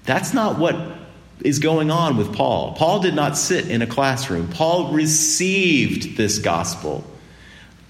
That's 0.06 0.34
not 0.34 0.60
what 0.60 0.76
is 1.42 1.60
going 1.60 1.92
on 1.92 2.18
with 2.18 2.34
paul. 2.36 2.74
Paul 2.74 3.00
did 3.00 3.16
not 3.16 3.38
sit 3.38 3.70
in 3.70 3.82
a 3.82 3.88
classroom. 3.88 4.50
Paul 4.50 4.94
received 4.94 6.18
this 6.18 6.40
gospel 6.40 7.04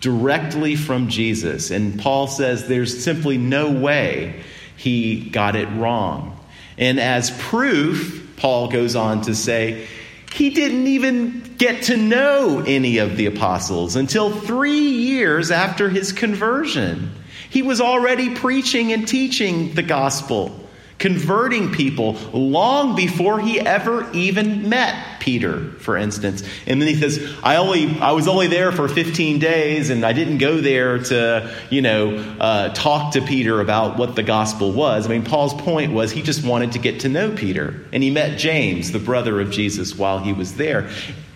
directly 0.04 0.76
from 0.76 1.08
Jesus. 1.08 1.72
And 1.72 1.98
Paul 1.98 2.28
says 2.28 2.68
there's 2.68 3.04
simply 3.04 3.38
no 3.38 3.72
way 3.72 4.44
he 4.76 5.30
got 5.30 5.56
it 5.56 5.68
wrong. 5.70 6.38
And 6.78 7.00
as 7.00 7.32
proof, 7.32 8.36
Paul 8.36 8.68
goes 8.68 8.98
on 8.98 9.22
to 9.22 9.34
say, 9.34 9.88
he 10.34 10.50
didn't 10.50 10.88
even 10.88 11.56
get 11.58 11.84
to 11.84 11.96
know 11.96 12.64
any 12.68 12.98
of 12.98 13.16
the 13.16 13.28
apostles 13.28 13.96
until 13.96 14.30
three 14.30 14.90
years 14.90 15.52
after 15.52 15.90
his 15.90 16.12
conversion. 16.12 17.12
He 17.50 17.62
was 17.62 17.80
already 17.80 18.36
preaching 18.36 18.92
and 18.92 19.08
teaching 19.08 19.74
the 19.74 19.84
gospel 19.84 20.63
converting 21.00 21.72
people 21.72 22.14
long 22.34 22.96
before 22.96 23.40
he 23.40 23.60
ever 23.60 24.10
even 24.14 24.70
met 24.70 25.20
Peter, 25.20 25.72
for 25.80 25.98
instance. 25.98 26.44
And 26.68 26.82
then 26.82 26.88
he 26.88 26.96
says, 26.96 27.34
I 27.44 27.58
only 27.58 28.00
I 28.00 28.12
was 28.12 28.28
only 28.28 28.48
there 28.48 28.72
for 28.72 28.88
15 28.88 29.40
days 29.40 29.90
and 29.90 30.06
I 30.06 30.14
didn't 30.14 30.38
go 30.38 30.60
there 30.60 31.00
to, 31.00 31.56
you 31.70 31.82
know, 31.82 32.18
uh, 32.40 32.70
talk 32.74 33.14
to 33.14 33.22
Peter 33.22 33.62
about 33.62 33.98
what 33.98 34.16
the 34.16 34.24
gospel 34.24 34.72
was. 34.72 35.06
I 35.06 35.10
mean, 35.10 35.24
Paul's 35.24 35.54
point 35.54 35.94
was 35.94 36.12
he 36.12 36.22
just 36.22 36.46
wanted 36.46 36.74
to 36.74 36.80
get 36.80 37.02
to 37.02 37.10
know 37.10 37.32
Peter. 37.32 37.86
And 37.92 38.04
he 38.04 38.10
met 38.10 38.38
James, 38.38 38.92
the 38.92 39.00
brother 39.00 39.40
of 39.40 39.52
Jesus, 39.52 39.96
while 39.96 40.20
he 40.20 40.34
was 40.34 40.56
there. 40.56 40.90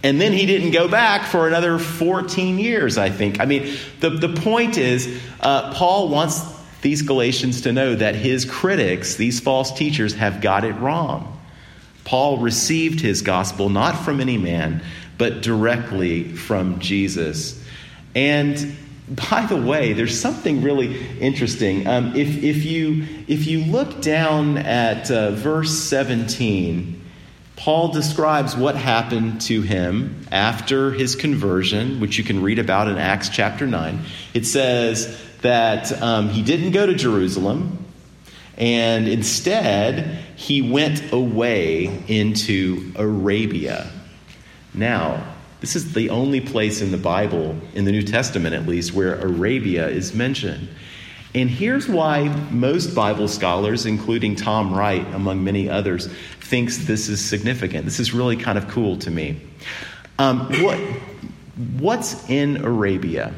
And 0.03 0.21
then 0.21 0.31
he 0.31 0.45
didn't 0.45 0.71
go 0.71 0.87
back 0.87 1.25
for 1.25 1.47
another 1.47 1.79
14 1.79 2.59
years, 2.59 2.97
I 2.97 3.09
think. 3.09 3.39
I 3.39 3.45
mean, 3.45 3.75
the, 3.99 4.11
the 4.11 4.29
point 4.29 4.77
is, 4.77 5.21
uh, 5.39 5.73
Paul 5.73 6.09
wants 6.09 6.56
these 6.81 7.01
Galatians 7.01 7.61
to 7.61 7.71
know 7.71 7.95
that 7.95 8.15
his 8.15 8.45
critics, 8.45 9.15
these 9.15 9.39
false 9.39 9.73
teachers, 9.73 10.13
have 10.15 10.41
got 10.41 10.63
it 10.63 10.73
wrong. 10.73 11.39
Paul 12.03 12.37
received 12.37 13.01
his 13.01 13.21
gospel 13.21 13.69
not 13.69 14.05
from 14.05 14.21
any 14.21 14.37
man, 14.37 14.81
but 15.17 15.41
directly 15.41 16.23
from 16.23 16.79
Jesus. 16.79 17.61
And 18.15 18.75
by 19.09 19.45
the 19.45 19.55
way, 19.55 19.93
there's 19.93 20.19
something 20.19 20.61
really 20.61 20.97
interesting. 21.19 21.87
Um, 21.87 22.15
if, 22.15 22.43
if, 22.43 22.65
you, 22.65 23.05
if 23.27 23.47
you 23.47 23.63
look 23.63 24.01
down 24.01 24.57
at 24.57 25.09
uh, 25.09 25.31
verse 25.31 25.71
17, 25.71 27.01
Paul 27.55 27.89
describes 27.89 28.55
what 28.55 28.75
happened 28.75 29.41
to 29.41 29.61
him 29.61 30.27
after 30.31 30.91
his 30.91 31.15
conversion, 31.15 31.99
which 31.99 32.17
you 32.17 32.23
can 32.23 32.43
read 32.43 32.59
about 32.59 32.87
in 32.87 32.97
Acts 32.97 33.29
chapter 33.29 33.65
9. 33.65 33.99
It 34.33 34.45
says, 34.45 35.19
that 35.41 36.01
um, 36.01 36.29
he 36.29 36.41
didn't 36.41 36.71
go 36.71 36.85
to 36.85 36.93
Jerusalem, 36.93 37.85
and 38.57 39.07
instead 39.07 40.23
he 40.35 40.61
went 40.61 41.11
away 41.11 42.03
into 42.07 42.91
Arabia. 42.95 43.89
Now, 44.73 45.35
this 45.59 45.75
is 45.75 45.93
the 45.93 46.09
only 46.11 46.41
place 46.41 46.81
in 46.81 46.91
the 46.91 46.97
Bible, 46.97 47.55
in 47.73 47.85
the 47.85 47.91
New 47.91 48.03
Testament 48.03 48.53
at 48.53 48.67
least, 48.67 48.93
where 48.93 49.15
Arabia 49.15 49.87
is 49.87 50.13
mentioned. 50.13 50.69
And 51.33 51.49
here's 51.49 51.87
why 51.87 52.29
most 52.51 52.95
Bible 52.95 53.27
scholars, 53.27 53.85
including 53.85 54.35
Tom 54.35 54.73
Wright, 54.73 55.05
among 55.13 55.43
many 55.43 55.69
others, 55.69 56.07
thinks 56.41 56.77
this 56.77 57.09
is 57.09 57.23
significant. 57.23 57.85
This 57.85 57.99
is 57.99 58.13
really 58.13 58.37
kind 58.37 58.57
of 58.57 58.67
cool 58.69 58.97
to 58.99 59.11
me. 59.11 59.41
Um, 60.19 60.47
what, 60.63 60.79
what's 61.79 62.27
in 62.29 62.63
Arabia? 62.63 63.33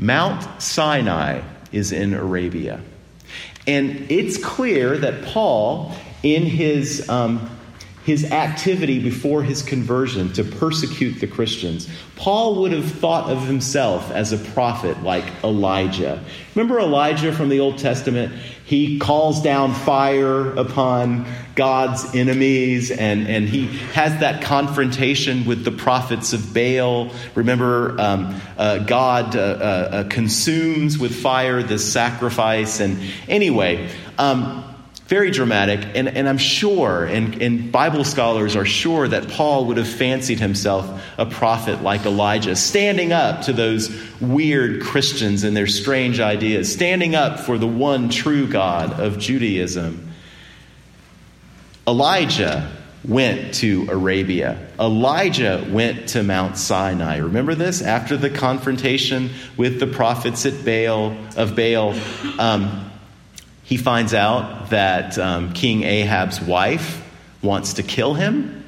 Mount 0.00 0.62
Sinai 0.62 1.42
is 1.72 1.92
in 1.92 2.14
Arabia. 2.14 2.80
And 3.66 4.10
it's 4.10 4.42
clear 4.42 4.96
that 4.96 5.22
Paul, 5.26 5.94
in 6.22 6.44
his, 6.44 7.06
um, 7.10 7.50
his 8.06 8.24
activity 8.32 8.98
before 8.98 9.42
his 9.42 9.60
conversion 9.60 10.32
to 10.32 10.42
persecute 10.42 11.20
the 11.20 11.26
Christians, 11.26 11.86
Paul 12.16 12.62
would 12.62 12.72
have 12.72 12.90
thought 12.90 13.30
of 13.30 13.46
himself 13.46 14.10
as 14.10 14.32
a 14.32 14.38
prophet 14.38 15.02
like 15.02 15.26
Elijah. 15.44 16.24
Remember 16.54 16.80
Elijah 16.80 17.30
from 17.30 17.50
the 17.50 17.60
Old 17.60 17.76
Testament? 17.76 18.32
He 18.70 19.00
calls 19.00 19.42
down 19.42 19.74
fire 19.74 20.52
upon 20.54 21.26
God's 21.56 22.14
enemies, 22.14 22.92
and, 22.92 23.26
and 23.26 23.48
he 23.48 23.66
has 23.94 24.20
that 24.20 24.42
confrontation 24.42 25.44
with 25.44 25.64
the 25.64 25.72
prophets 25.72 26.32
of 26.32 26.54
Baal. 26.54 27.10
Remember, 27.34 28.00
um, 28.00 28.40
uh, 28.56 28.78
God 28.78 29.34
uh, 29.34 29.40
uh, 29.40 29.42
uh 29.42 30.04
consumes 30.04 31.00
with 31.00 31.12
fire 31.12 31.64
the 31.64 31.80
sacrifice. 31.80 32.78
And 32.78 33.00
anyway, 33.26 33.90
um, 34.18 34.69
very 35.10 35.32
dramatic. 35.32 35.80
And, 35.96 36.08
and 36.08 36.28
I'm 36.28 36.38
sure, 36.38 37.04
and, 37.04 37.42
and 37.42 37.72
Bible 37.72 38.04
scholars 38.04 38.54
are 38.54 38.64
sure, 38.64 39.08
that 39.08 39.28
Paul 39.28 39.66
would 39.66 39.76
have 39.76 39.88
fancied 39.88 40.38
himself 40.38 41.02
a 41.18 41.26
prophet 41.26 41.82
like 41.82 42.06
Elijah, 42.06 42.54
standing 42.54 43.12
up 43.12 43.42
to 43.42 43.52
those 43.52 43.90
weird 44.20 44.82
Christians 44.82 45.42
and 45.42 45.56
their 45.56 45.66
strange 45.66 46.20
ideas, 46.20 46.72
standing 46.72 47.16
up 47.16 47.40
for 47.40 47.58
the 47.58 47.66
one 47.66 48.08
true 48.08 48.46
God 48.46 49.00
of 49.00 49.18
Judaism. 49.18 50.12
Elijah 51.88 52.70
went 53.04 53.54
to 53.54 53.88
Arabia. 53.90 54.68
Elijah 54.78 55.66
went 55.70 56.10
to 56.10 56.22
Mount 56.22 56.56
Sinai. 56.56 57.16
Remember 57.16 57.56
this? 57.56 57.82
After 57.82 58.16
the 58.16 58.30
confrontation 58.30 59.30
with 59.56 59.80
the 59.80 59.88
prophets 59.88 60.46
at 60.46 60.64
Baal 60.64 61.16
of 61.36 61.56
Baal, 61.56 61.98
um, 62.38 62.89
he 63.70 63.76
finds 63.76 64.14
out 64.14 64.70
that 64.70 65.16
um, 65.16 65.52
King 65.52 65.84
Ahab's 65.84 66.40
wife 66.40 67.06
wants 67.40 67.74
to 67.74 67.84
kill 67.84 68.14
him. 68.14 68.64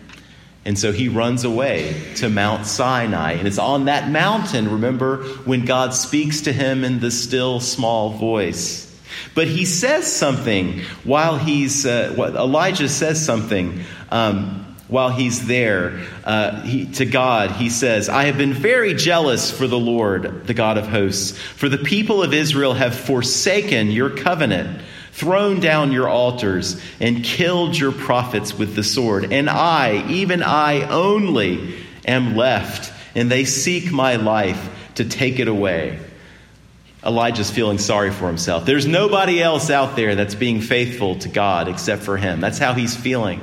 And 0.65 0.79
so 0.79 0.93
he 0.93 1.09
runs 1.09 1.43
away 1.43 2.01
to 2.19 2.29
Mount 2.29 2.67
Sinai. 2.67 3.33
And 3.33 3.49
it's 3.49 3.59
on 3.59 3.87
that 3.87 4.09
mountain, 4.09 4.71
remember, 4.71 5.25
when 5.45 5.65
God 5.65 5.93
speaks 5.93 6.43
to 6.43 6.53
him 6.53 6.85
in 6.85 7.01
the 7.01 7.11
still 7.11 7.59
small 7.59 8.11
voice. 8.11 8.89
But 9.35 9.49
he 9.49 9.65
says 9.65 10.07
something 10.07 10.83
while 11.03 11.37
he's, 11.37 11.85
uh, 11.85 12.15
Elijah 12.17 12.89
says 12.89 13.27
something 13.27 13.81
um, 14.13 14.77
while 14.87 15.11
he's 15.11 15.49
there 15.49 16.01
uh, 16.23 16.63
he, 16.63 16.87
to 16.93 17.07
God. 17.07 17.51
He 17.51 17.71
says, 17.71 18.09
I 18.09 18.27
have 18.27 18.39
been 18.39 18.53
very 18.53 18.95
jealous 18.95 19.51
for 19.51 19.67
the 19.67 19.81
Lord, 19.81 20.47
the 20.47 20.55
God 20.55 20.79
of 20.79 20.87
hosts, 20.87 21.37
for 21.37 21.69
the 21.69 21.79
people 21.79 22.23
of 22.23 22.33
Israel 22.33 22.75
have 22.75 22.95
forsaken 22.95 23.91
your 23.91 24.11
covenant 24.11 24.81
thrown 25.13 25.61
down 25.61 25.93
your 25.93 26.09
altars, 26.09 26.81
and 26.99 27.23
killed 27.23 27.79
your 27.79 27.93
prophets 27.93 28.59
with 28.59 28.75
the 28.75 28.83
sword. 28.83 29.33
And 29.33 29.49
I, 29.49 30.09
even 30.11 30.43
I 30.43 30.89
only, 30.89 31.77
am 32.07 32.37
left, 32.37 32.93
and 33.15 33.31
they 33.31 33.45
seek 33.45 33.93
my 33.93 34.17
life 34.17 34.71
to 34.97 35.05
take 35.05 35.39
it 35.39 35.49
away. 35.49 35.99
Elijah's 37.05 37.51
feeling 37.51 37.79
sorry 37.79 38.11
for 38.11 38.27
himself. 38.27 38.65
There's 38.65 38.87
nobody 38.87 39.43
else 39.43 39.71
out 39.71 39.97
there 39.97 40.15
that's 40.15 40.35
being 40.37 40.61
faithful 40.61 41.19
to 41.19 41.29
God 41.29 41.69
except 41.69 42.03
for 42.03 42.17
him. 42.17 42.41
That's 42.41 42.59
how 42.59 42.75
he's 42.75 42.97
feeling. 42.97 43.41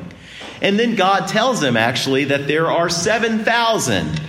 And 0.62 0.80
then 0.80 0.96
God 0.96 1.28
tells 1.28 1.62
him, 1.62 1.78
actually, 1.78 2.26
that 2.26 2.48
there 2.48 2.72
are 2.72 2.90
7,000 2.90 4.22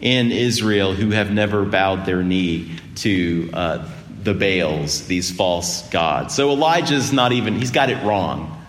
in 0.00 0.32
Israel 0.32 0.94
who 0.94 1.10
have 1.10 1.32
never 1.32 1.64
bowed 1.64 2.06
their 2.06 2.22
knee 2.22 2.76
to 2.96 3.50
uh, 3.52 3.88
the 4.22 4.34
Baals, 4.34 5.06
these 5.06 5.30
false 5.30 5.88
gods. 5.90 6.34
So 6.34 6.50
Elijah's 6.50 7.12
not 7.12 7.32
even, 7.32 7.54
he's 7.54 7.70
got 7.70 7.90
it 7.90 8.02
wrong. 8.04 8.64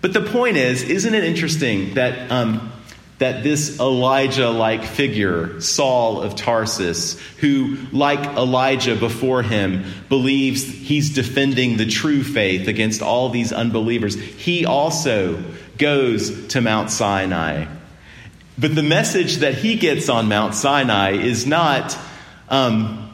But 0.00 0.12
the 0.12 0.20
point 0.20 0.56
is, 0.56 0.82
isn't 0.82 1.12
it 1.12 1.24
interesting 1.24 1.94
that, 1.94 2.30
um, 2.30 2.72
that 3.18 3.42
this 3.42 3.80
Elijah 3.80 4.48
like 4.48 4.84
figure, 4.84 5.60
Saul 5.60 6.22
of 6.22 6.36
Tarsus, 6.36 7.20
who, 7.38 7.76
like 7.90 8.20
Elijah 8.36 8.94
before 8.94 9.42
him, 9.42 9.84
believes 10.08 10.62
he's 10.62 11.10
defending 11.10 11.76
the 11.76 11.86
true 11.86 12.22
faith 12.22 12.68
against 12.68 13.02
all 13.02 13.28
these 13.28 13.52
unbelievers, 13.52 14.14
he 14.14 14.66
also 14.66 15.42
goes 15.78 16.48
to 16.48 16.60
Mount 16.60 16.90
Sinai. 16.90 17.66
But 18.56 18.74
the 18.74 18.82
message 18.82 19.38
that 19.38 19.54
he 19.54 19.76
gets 19.76 20.08
on 20.08 20.28
Mount 20.28 20.54
Sinai 20.54 21.12
is 21.12 21.46
not, 21.46 21.96
um, 22.48 23.07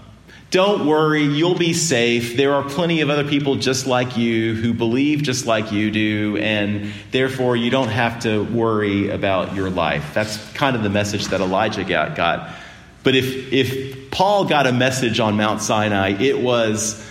don't 0.55 0.87
worry, 0.87 1.25
you'll 1.25 1.57
be 1.57 1.73
safe. 1.73 2.37
There 2.37 2.55
are 2.55 2.63
plenty 2.63 3.01
of 3.01 3.11
other 3.11 3.25
people 3.25 3.57
just 3.57 3.89
like 3.89 4.17
you 4.17 4.55
who 4.55 4.73
believe 4.73 5.25
just 5.25 5.47
like 5.47 5.73
you 5.73 5.91
do, 5.91 6.37
and 6.37 6.93
therefore 7.11 7.57
you 7.57 7.71
don't 7.71 7.89
have 7.89 8.21
to 8.21 8.45
worry 8.45 9.11
about 9.11 9.57
your 9.57 9.69
life. 9.69 10.15
That's 10.15 10.37
kind 10.53 10.77
of 10.77 10.85
the 10.85 10.91
message 10.91 11.27
that 11.27 11.41
Elijah 11.41 11.83
got. 11.83 12.15
got. 12.15 12.55
But 13.03 13.17
if, 13.17 13.53
if 13.53 14.13
Paul 14.13 14.45
got 14.45 14.69
a 14.69 14.73
message 14.73 15.19
on 15.19 15.37
Mount 15.37 15.61
Sinai, 15.61 16.11
it 16.11 16.39
was 16.39 17.05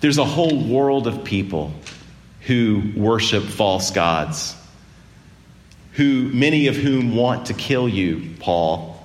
there's 0.00 0.18
a 0.18 0.24
whole 0.24 0.64
world 0.64 1.08
of 1.08 1.24
people 1.24 1.72
who 2.42 2.92
worship 2.94 3.42
false 3.42 3.90
gods, 3.90 4.54
who 5.94 6.28
many 6.28 6.68
of 6.68 6.76
whom 6.76 7.16
want 7.16 7.46
to 7.46 7.54
kill 7.54 7.88
you, 7.88 8.30
Paul 8.38 8.97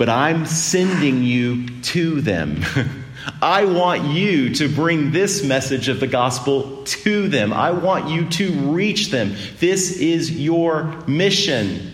but 0.00 0.08
I'm 0.08 0.46
sending 0.46 1.22
you 1.22 1.68
to 1.82 2.22
them. 2.22 2.64
I 3.42 3.66
want 3.66 4.04
you 4.04 4.54
to 4.54 4.66
bring 4.66 5.10
this 5.10 5.44
message 5.44 5.88
of 5.88 6.00
the 6.00 6.06
gospel 6.06 6.84
to 6.84 7.28
them. 7.28 7.52
I 7.52 7.72
want 7.72 8.08
you 8.08 8.26
to 8.30 8.50
reach 8.72 9.10
them. 9.10 9.36
This 9.58 9.98
is 9.98 10.30
your 10.30 10.84
mission. 11.06 11.92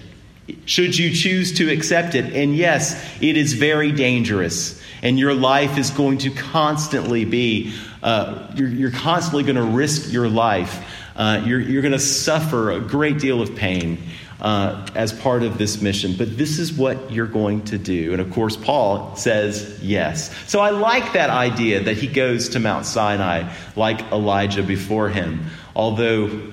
Should 0.67 0.97
you 0.97 1.13
choose 1.13 1.59
to 1.59 1.69
accept 1.69 2.15
it. 2.15 2.33
And 2.33 2.55
yes, 2.55 2.95
it 3.21 3.37
is 3.37 3.55
very 3.55 3.91
dangerous. 3.91 4.81
And 5.03 5.19
your 5.19 5.35
life 5.35 5.77
is 5.77 5.91
going 5.91 6.19
to 6.19 6.31
constantly 6.31 7.25
be, 7.25 7.75
uh, 8.05 8.53
you're, 8.55 8.69
you're, 8.69 8.91
constantly 8.93 9.43
going 9.43 9.57
to 9.57 9.77
risk 9.77 10.13
your 10.13 10.29
life. 10.29 10.81
Uh, 11.17 11.43
you're, 11.45 11.59
you're 11.59 11.83
going 11.83 11.91
to 11.91 11.99
suffer 11.99 12.71
a 12.71 12.79
great 12.79 13.19
deal 13.19 13.43
of 13.43 13.57
pain 13.57 13.99
uh, 14.41 14.87
as 14.95 15.13
part 15.13 15.43
of 15.43 15.59
this 15.59 15.81
mission. 15.81 16.15
But 16.17 16.37
this 16.37 16.59
is 16.59 16.73
what 16.73 17.11
you're 17.11 17.27
going 17.27 17.63
to 17.67 17.79
do. 17.79 18.13
And 18.13 18.21
of 18.21 18.31
course, 18.33 18.57
Paul 18.57 19.17
says 19.17 19.79
yes. 19.83 20.35
So 20.49 20.61
I 20.61 20.71
like 20.71 21.15
that 21.15 21.31
idea 21.31 21.85
that 21.85 21.97
he 21.97 22.07
goes 22.07 22.51
to 22.51 22.61
Mount 22.61 22.87
Sinai 22.87 23.53
like 23.75 24.01
Elijah 24.13 24.63
before 24.63 25.09
him. 25.09 25.47
Although 25.75 26.53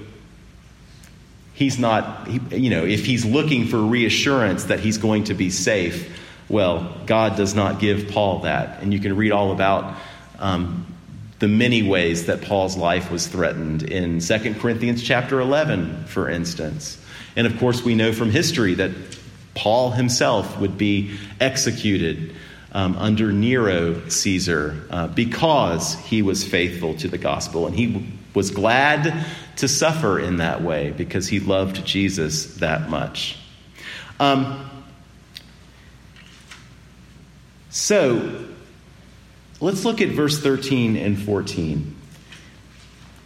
he's 1.53 1.77
not, 1.77 2.29
you 2.51 2.69
know, 2.69 2.85
if 2.85 3.05
he's 3.05 3.25
looking 3.25 3.67
for 3.67 3.77
reassurance 3.77 4.65
that 4.65 4.79
he's 4.79 4.97
going 4.97 5.25
to 5.25 5.33
be 5.33 5.49
safe, 5.49 6.09
well, 6.49 6.95
God 7.05 7.35
does 7.35 7.55
not 7.55 7.79
give 7.79 8.09
Paul 8.09 8.39
that. 8.39 8.81
And 8.81 8.93
you 8.93 8.99
can 8.99 9.15
read 9.15 9.31
all 9.31 9.51
about 9.51 9.95
um, 10.39 10.85
the 11.39 11.47
many 11.47 11.83
ways 11.83 12.27
that 12.27 12.41
Paul's 12.41 12.77
life 12.77 13.11
was 13.11 13.27
threatened 13.27 13.83
in 13.83 14.19
2 14.19 14.55
Corinthians 14.55 15.03
chapter 15.03 15.39
11, 15.39 16.05
for 16.05 16.29
instance. 16.29 17.02
And 17.35 17.47
of 17.47 17.57
course, 17.59 17.83
we 17.83 17.95
know 17.95 18.13
from 18.13 18.29
history 18.29 18.75
that 18.75 18.91
Paul 19.55 19.91
himself 19.91 20.59
would 20.59 20.77
be 20.77 21.17
executed 21.39 22.35
um, 22.71 22.97
under 22.97 23.31
Nero 23.31 24.07
Caesar 24.09 24.85
uh, 24.89 25.07
because 25.07 25.95
he 25.95 26.21
was 26.21 26.43
faithful 26.43 26.95
to 26.95 27.07
the 27.07 27.17
gospel. 27.17 27.67
And 27.67 27.75
he 27.75 28.11
was 28.33 28.51
glad 28.51 29.25
to 29.57 29.67
suffer 29.67 30.19
in 30.19 30.37
that 30.37 30.63
way 30.63 30.91
because 30.91 31.27
he 31.27 31.39
loved 31.39 31.85
Jesus 31.85 32.55
that 32.55 32.89
much. 32.89 33.37
Um, 34.19 34.69
so, 37.69 38.45
let's 39.59 39.85
look 39.85 40.01
at 40.01 40.09
verse 40.09 40.39
13 40.41 40.95
and 40.95 41.19
14. 41.19 41.95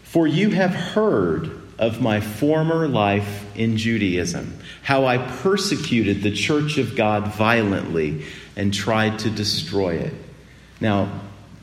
For 0.04 0.28
you 0.28 0.50
have 0.52 0.74
heard 0.74 1.57
of 1.80 2.02
my 2.02 2.20
former 2.20 2.88
life 2.88 3.46
in 3.56 3.78
Judaism, 3.78 4.58
how 4.82 5.06
I 5.06 5.18
persecuted 5.18 6.24
the 6.24 6.32
church 6.32 6.78
of 6.78 6.96
God 6.96 7.34
violently 7.34 8.26
and 8.56 8.74
tried 8.74 9.20
to 9.20 9.30
destroy 9.30 9.96
it. 9.96 10.14
Now, 10.82 11.22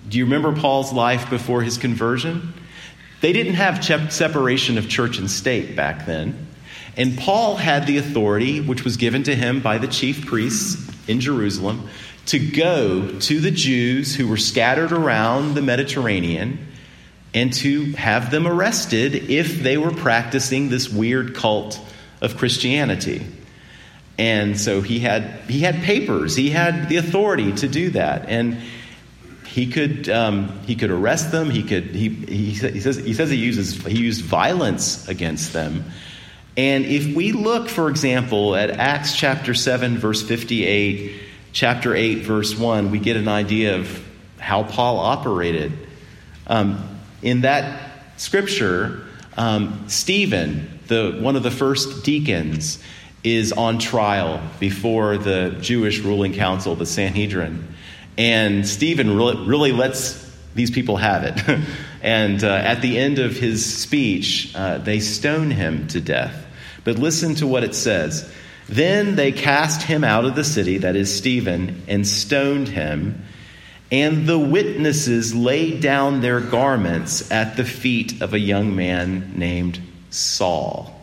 do 0.09 0.19
you 0.19 0.25
remember 0.25 0.55
Paul's 0.55 0.93
life 0.93 1.31
before 1.31 1.63
his 1.63 1.79
conversion? 1.79 2.55
They 3.21 3.33
didn't 3.33 3.55
have 3.55 3.83
separation 4.13 4.79
of 4.79 4.89
church 4.89 5.19
and 5.19 5.31
state 5.31 5.75
back 5.75 6.07
then. 6.07 6.47
And 6.97 7.19
Paul 7.19 7.57
had 7.57 7.87
the 7.87 7.99
authority, 7.99 8.61
which 8.61 8.85
was 8.85 8.97
given 8.97 9.25
to 9.25 9.35
him 9.35 9.61
by 9.61 9.79
the 9.79 9.89
chief 9.89 10.27
priests 10.27 10.89
in 11.09 11.21
Jerusalem, 11.21 11.89
to 12.27 12.39
go 12.39 13.19
to 13.19 13.41
the 13.41 13.51
Jews 13.51 14.15
who 14.15 14.29
were 14.29 14.37
scattered 14.37 14.93
around 14.93 15.55
the 15.55 15.63
Mediterranean 15.63 16.69
and 17.35 17.53
to 17.53 17.93
have 17.95 18.31
them 18.31 18.47
arrested 18.47 19.29
if 19.29 19.61
they 19.61 19.77
were 19.77 19.91
practicing 19.91 20.69
this 20.69 20.89
weird 20.89 21.35
cult 21.35 21.81
of 22.23 22.37
Christianity. 22.37 23.27
And 24.17 24.59
so 24.59 24.81
he 24.81 25.01
had 25.01 25.25
he 25.49 25.61
had 25.61 25.83
papers, 25.83 26.37
he 26.37 26.51
had 26.51 26.89
the 26.89 26.97
authority 26.97 27.53
to 27.53 27.69
do 27.69 27.91
that, 27.91 28.29
and 28.29 28.59
he 29.47 29.67
could 29.67 30.09
um, 30.09 30.61
he 30.67 30.77
could 30.77 30.91
arrest 30.91 31.33
them. 31.33 31.51
He 31.51 31.65
could 31.65 31.87
he, 31.87 32.09
he, 32.09 32.55
says 32.55 32.97
he 32.97 33.13
says 33.13 33.31
he 33.31 33.37
uses 33.37 33.85
he 33.85 33.99
used 33.99 34.23
violence 34.23 35.09
against 35.09 35.53
them. 35.53 35.85
And 36.57 36.85
if 36.85 37.17
we 37.17 37.33
look, 37.33 37.69
for 37.69 37.91
example, 37.91 38.55
at 38.55 38.71
Acts 38.71 39.17
chapter 39.17 39.55
seven 39.55 39.99
verse 39.99 40.23
fifty 40.23 40.65
eight, 40.65 41.21
chapter 41.53 41.97
eight 41.97 42.23
verse 42.23 42.57
one, 42.57 42.93
we 42.93 43.01
get 43.01 43.17
an 43.17 43.27
idea 43.27 43.77
of 43.77 44.05
how 44.39 44.63
Paul 44.63 44.99
operated. 45.01 45.73
Um, 46.47 46.94
in 47.25 47.41
that 47.41 47.81
scripture, 48.19 49.03
um, 49.37 49.89
Stephen, 49.89 50.79
the, 50.89 51.19
one 51.21 51.37
of 51.37 51.43
the 51.43 51.51
first 51.51 52.05
deacons, 52.05 52.79
is 53.25 53.51
on 53.51 53.79
trial 53.79 54.43
before 54.61 55.17
the 55.17 55.57
Jewish 55.61 56.01
ruling 56.01 56.35
council, 56.35 56.77
the 56.77 56.85
Sanhedrin. 56.85 57.67
And 58.19 58.69
Stephen 58.69 59.17
really, 59.17 59.47
really 59.47 59.73
lets 59.73 60.23
these 60.55 60.71
people 60.71 60.99
have 60.99 61.25
it. 61.25 61.65
and 62.03 62.45
uh, 62.45 62.49
at 62.49 62.83
the 62.83 62.99
end 62.99 63.19
of 63.19 63.37
his 63.37 63.65
speech, 63.65 64.53
uh, 64.55 64.79
they 64.79 65.01
stone 65.01 65.51
him 65.51 65.89
to 65.89 66.03
death. 66.03 66.47
But 66.85 66.99
listen 66.99 67.35
to 67.37 67.47
what 67.47 67.65
it 67.65 67.75
says. 67.75 68.31
Then 68.69 69.17
they 69.17 69.33
cast 69.33 69.83
him 69.83 70.05
out 70.05 70.27
of 70.27 70.37
the 70.37 70.45
city, 70.45 70.79
that 70.79 70.95
is 70.95 71.15
Stephen, 71.15 71.83
and 71.89 72.07
stoned 72.07 72.69
him. 72.69 73.25
And 73.91 74.27
the 74.27 74.39
witnesses 74.39 75.35
laid 75.35 75.81
down 75.81 76.21
their 76.21 76.41
garments 76.41 77.31
at 77.31 77.57
the 77.57 77.65
feet 77.65 78.23
of 78.23 78.35
a 78.35 78.39
young 78.39 78.75
man 78.75 79.35
named 79.37 79.81
Saul, 80.11 81.01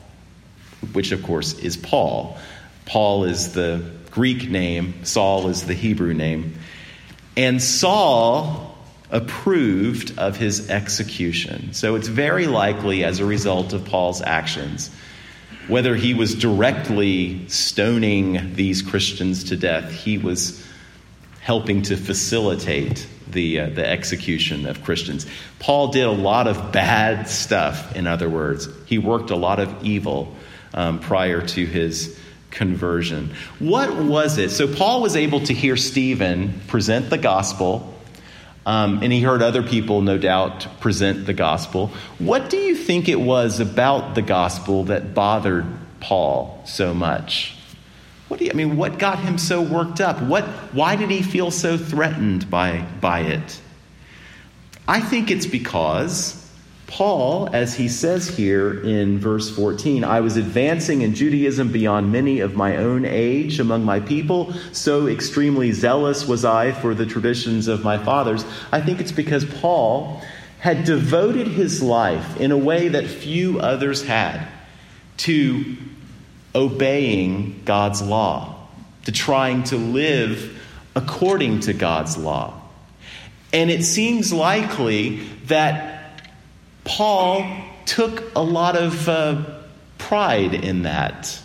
which 0.93 1.11
of 1.11 1.23
course 1.23 1.57
is 1.59 1.77
Paul. 1.77 2.37
Paul 2.85 3.25
is 3.25 3.53
the 3.53 3.83
Greek 4.09 4.49
name, 4.49 5.05
Saul 5.05 5.47
is 5.47 5.65
the 5.65 5.73
Hebrew 5.73 6.13
name. 6.13 6.55
And 7.37 7.61
Saul 7.61 8.75
approved 9.09 10.17
of 10.17 10.37
his 10.37 10.69
execution. 10.69 11.73
So 11.73 11.95
it's 11.95 12.07
very 12.07 12.47
likely 12.47 13.03
as 13.03 13.19
a 13.19 13.25
result 13.25 13.73
of 13.73 13.85
Paul's 13.85 14.21
actions, 14.21 14.89
whether 15.67 15.95
he 15.95 16.13
was 16.13 16.33
directly 16.35 17.47
stoning 17.47 18.55
these 18.55 18.81
Christians 18.81 19.45
to 19.45 19.57
death, 19.57 19.91
he 19.91 20.17
was 20.17 20.60
helping 21.41 21.81
to 21.81 21.97
facilitate 21.97 23.07
the, 23.27 23.61
uh, 23.61 23.69
the 23.69 23.87
execution 23.87 24.65
of 24.65 24.83
Christians. 24.83 25.25
Paul 25.59 25.87
did 25.89 26.05
a 26.05 26.11
lot 26.11 26.47
of 26.47 26.71
bad 26.71 27.27
stuff, 27.27 27.95
in 27.95 28.07
other 28.07 28.29
words. 28.29 28.69
He 28.85 28.97
worked 28.97 29.31
a 29.31 29.35
lot 29.35 29.59
of 29.59 29.83
evil 29.83 30.35
um, 30.73 30.99
prior 30.99 31.41
to 31.41 31.65
his 31.65 32.17
conversion. 32.51 33.33
What 33.59 33.95
was 33.95 34.37
it? 34.37 34.51
So, 34.51 34.73
Paul 34.73 35.01
was 35.01 35.15
able 35.15 35.39
to 35.41 35.53
hear 35.53 35.77
Stephen 35.77 36.59
present 36.67 37.09
the 37.09 37.17
gospel, 37.17 37.93
um, 38.65 39.01
and 39.01 39.11
he 39.11 39.21
heard 39.21 39.41
other 39.41 39.63
people, 39.63 40.01
no 40.01 40.17
doubt, 40.17 40.67
present 40.79 41.25
the 41.25 41.33
gospel. 41.33 41.91
What 42.19 42.49
do 42.49 42.57
you 42.57 42.75
think 42.75 43.09
it 43.09 43.19
was 43.19 43.59
about 43.59 44.15
the 44.15 44.21
gospel 44.21 44.85
that 44.85 45.13
bothered 45.13 45.65
Paul 45.99 46.61
so 46.65 46.93
much? 46.93 47.55
What 48.31 48.39
do 48.39 48.45
you, 48.45 48.51
I 48.51 48.53
mean, 48.53 48.77
what 48.77 48.97
got 48.97 49.19
him 49.19 49.37
so 49.37 49.61
worked 49.61 49.99
up? 49.99 50.21
What, 50.21 50.45
why 50.71 50.95
did 50.95 51.09
he 51.09 51.21
feel 51.21 51.51
so 51.51 51.77
threatened 51.77 52.49
by, 52.49 52.85
by 53.01 53.19
it? 53.23 53.59
I 54.87 55.01
think 55.01 55.29
it's 55.29 55.45
because 55.45 56.49
Paul, 56.87 57.49
as 57.51 57.75
he 57.75 57.89
says 57.89 58.29
here 58.29 58.85
in 58.85 59.19
verse 59.19 59.53
14, 59.53 60.05
I 60.05 60.21
was 60.21 60.37
advancing 60.37 61.01
in 61.01 61.13
Judaism 61.13 61.73
beyond 61.73 62.13
many 62.13 62.39
of 62.39 62.55
my 62.55 62.77
own 62.77 63.03
age 63.03 63.59
among 63.59 63.83
my 63.83 63.99
people. 63.99 64.53
So 64.71 65.07
extremely 65.07 65.73
zealous 65.73 66.25
was 66.25 66.45
I 66.45 66.71
for 66.71 66.95
the 66.95 67.05
traditions 67.05 67.67
of 67.67 67.83
my 67.83 67.97
fathers. 67.97 68.45
I 68.71 68.79
think 68.79 69.01
it's 69.01 69.11
because 69.11 69.43
Paul 69.43 70.21
had 70.59 70.85
devoted 70.85 71.47
his 71.47 71.83
life 71.83 72.39
in 72.39 72.53
a 72.53 72.57
way 72.57 72.87
that 72.87 73.07
few 73.07 73.59
others 73.59 74.03
had 74.03 74.47
to 75.17 75.75
obeying 76.53 77.61
God's 77.65 78.01
law, 78.01 78.67
to 79.05 79.11
trying 79.11 79.63
to 79.65 79.77
live 79.77 80.59
according 80.95 81.61
to 81.61 81.73
God's 81.73 82.17
law. 82.17 82.61
And 83.53 83.69
it 83.69 83.83
seems 83.83 84.31
likely 84.31 85.17
that 85.45 86.21
Paul 86.83 87.45
took 87.85 88.35
a 88.35 88.41
lot 88.41 88.75
of 88.75 89.09
uh, 89.09 89.43
pride 89.97 90.53
in 90.53 90.83
that. 90.83 91.39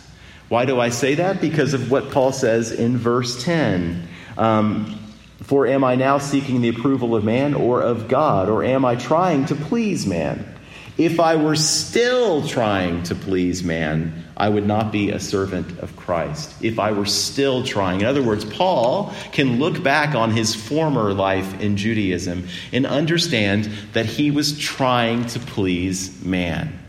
Why 0.49 0.65
do 0.65 0.79
I 0.79 0.89
say 0.89 1.15
that? 1.15 1.41
Because 1.41 1.73
of 1.73 1.91
what 1.91 2.11
Paul 2.11 2.31
says 2.31 2.71
in 2.71 2.97
verse 2.97 3.43
10. 3.43 4.07
Um, 4.37 4.97
For 5.43 5.67
am 5.67 5.83
I 5.83 5.95
now 5.95 6.19
seeking 6.19 6.61
the 6.61 6.69
approval 6.69 7.15
of 7.15 7.23
man 7.23 7.53
or 7.53 7.81
of 7.81 8.07
God? 8.07 8.47
Or 8.47 8.63
am 8.63 8.85
I 8.85 8.95
trying 8.95 9.45
to 9.47 9.55
please 9.55 10.05
man? 10.05 10.55
If 10.97 11.19
I 11.19 11.35
were 11.35 11.55
still 11.55 12.47
trying 12.47 13.03
to 13.03 13.15
please 13.15 13.63
man, 13.63 14.23
I 14.37 14.49
would 14.49 14.67
not 14.67 14.91
be 14.91 15.09
a 15.09 15.19
servant 15.19 15.79
of 15.79 15.95
Christ. 15.95 16.53
If 16.61 16.77
I 16.77 16.91
were 16.91 17.07
still 17.07 17.63
trying. 17.63 18.01
In 18.01 18.07
other 18.07 18.21
words, 18.21 18.45
Paul 18.45 19.11
can 19.31 19.57
look 19.57 19.81
back 19.81 20.13
on 20.13 20.31
his 20.31 20.53
former 20.53 21.11
life 21.11 21.59
in 21.59 21.75
Judaism 21.75 22.47
and 22.71 22.85
understand 22.85 23.65
that 23.93 24.05
he 24.05 24.29
was 24.29 24.57
trying 24.59 25.25
to 25.27 25.39
please 25.39 26.23
man. 26.23 26.79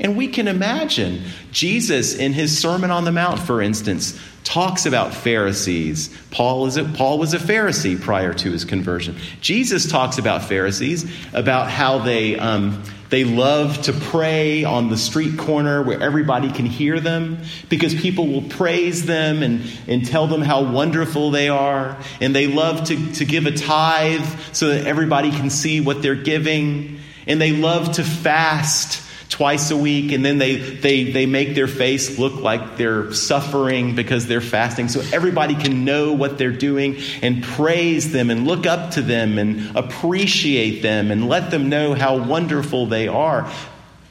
And 0.00 0.16
we 0.16 0.28
can 0.28 0.46
imagine 0.46 1.22
Jesus 1.50 2.14
in 2.14 2.32
his 2.32 2.56
Sermon 2.56 2.92
on 2.92 3.04
the 3.04 3.10
Mount, 3.10 3.40
for 3.40 3.60
instance, 3.60 4.16
talks 4.44 4.86
about 4.86 5.12
Pharisees. 5.12 6.16
Paul, 6.30 6.66
is 6.66 6.76
a, 6.76 6.84
Paul 6.84 7.18
was 7.18 7.34
a 7.34 7.38
Pharisee 7.38 8.00
prior 8.00 8.32
to 8.34 8.52
his 8.52 8.64
conversion. 8.64 9.16
Jesus 9.40 9.90
talks 9.90 10.18
about 10.18 10.44
Pharisees, 10.44 11.10
about 11.32 11.68
how 11.68 11.98
they 11.98 12.38
um, 12.38 12.84
They 13.10 13.24
love 13.24 13.82
to 13.82 13.92
pray 13.92 14.64
on 14.64 14.90
the 14.90 14.96
street 14.96 15.38
corner 15.38 15.82
where 15.82 16.00
everybody 16.00 16.52
can 16.52 16.66
hear 16.66 17.00
them 17.00 17.42
because 17.68 17.94
people 17.94 18.26
will 18.26 18.42
praise 18.42 19.06
them 19.06 19.42
and, 19.42 19.62
and 19.86 20.06
tell 20.06 20.26
them 20.26 20.42
how 20.42 20.70
wonderful 20.70 21.30
they 21.30 21.48
are. 21.48 21.96
And 22.20 22.34
they 22.34 22.46
love 22.46 22.88
to, 22.88 23.12
to 23.14 23.24
give 23.24 23.46
a 23.46 23.52
tithe 23.52 24.26
so 24.52 24.68
that 24.68 24.86
everybody 24.86 25.30
can 25.30 25.48
see 25.48 25.80
what 25.80 26.02
they're 26.02 26.14
giving. 26.14 27.00
And 27.26 27.40
they 27.40 27.52
love 27.52 27.92
to 27.92 28.04
fast 28.04 29.07
twice 29.28 29.70
a 29.70 29.76
week 29.76 30.12
and 30.12 30.24
then 30.24 30.38
they, 30.38 30.56
they, 30.56 31.12
they 31.12 31.26
make 31.26 31.54
their 31.54 31.66
face 31.66 32.18
look 32.18 32.34
like 32.36 32.76
they're 32.76 33.12
suffering 33.12 33.94
because 33.94 34.26
they're 34.26 34.40
fasting 34.40 34.88
so 34.88 35.02
everybody 35.12 35.54
can 35.54 35.84
know 35.84 36.12
what 36.12 36.38
they're 36.38 36.50
doing 36.50 36.96
and 37.22 37.44
praise 37.44 38.10
them 38.10 38.30
and 38.30 38.46
look 38.46 38.66
up 38.66 38.92
to 38.92 39.02
them 39.02 39.38
and 39.38 39.76
appreciate 39.76 40.80
them 40.80 41.10
and 41.10 41.28
let 41.28 41.50
them 41.50 41.68
know 41.68 41.94
how 41.94 42.16
wonderful 42.16 42.86
they 42.86 43.06
are. 43.06 43.50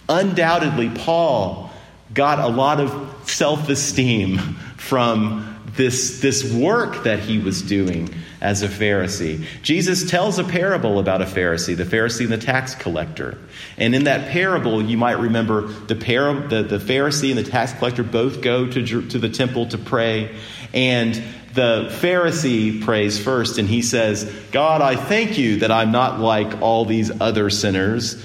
Undoubtedly, 0.08 0.90
Paul 0.90 1.72
got 2.14 2.40
a 2.40 2.48
lot 2.48 2.80
of 2.80 3.30
self 3.30 3.70
esteem 3.70 4.38
from 4.78 5.47
this, 5.78 6.20
this 6.20 6.44
work 6.54 7.04
that 7.04 7.20
he 7.20 7.40
was 7.40 7.62
doing 7.62 8.14
as 8.42 8.62
a 8.62 8.68
Pharisee. 8.68 9.46
Jesus 9.62 10.10
tells 10.10 10.38
a 10.38 10.44
parable 10.44 11.00
about 11.00 11.22
a 11.22 11.26
Pharisee, 11.26 11.76
the 11.76 11.86
Pharisee 11.86 12.26
and 12.26 12.34
the 12.34 12.38
tax 12.38 12.76
collector. 12.76 13.38
And 13.78 13.96
in 13.96 14.04
that 14.04 14.30
parable, 14.30 14.84
you 14.84 14.98
might 14.98 15.20
remember 15.20 15.62
the, 15.68 15.96
the, 15.96 16.64
the 16.64 16.78
Pharisee 16.78 17.30
and 17.30 17.38
the 17.38 17.50
tax 17.50 17.74
collector 17.74 18.04
both 18.04 18.42
go 18.42 18.68
to, 18.70 19.08
to 19.08 19.20
the 19.20 19.30
temple 19.30 19.68
to 19.68 19.78
pray. 19.78 20.36
And 20.74 21.16
the 21.54 21.88
Pharisee 22.02 22.84
prays 22.84 23.18
first, 23.18 23.58
and 23.58 23.68
he 23.68 23.82
says, 23.82 24.32
God, 24.52 24.82
I 24.82 24.96
thank 24.96 25.38
you 25.40 25.58
that 25.62 25.72
I'm 25.72 25.92
not 25.92 26.20
like 26.20 26.62
all 26.62 26.86
these 26.86 27.10
other 27.20 27.50
sinners 27.50 28.24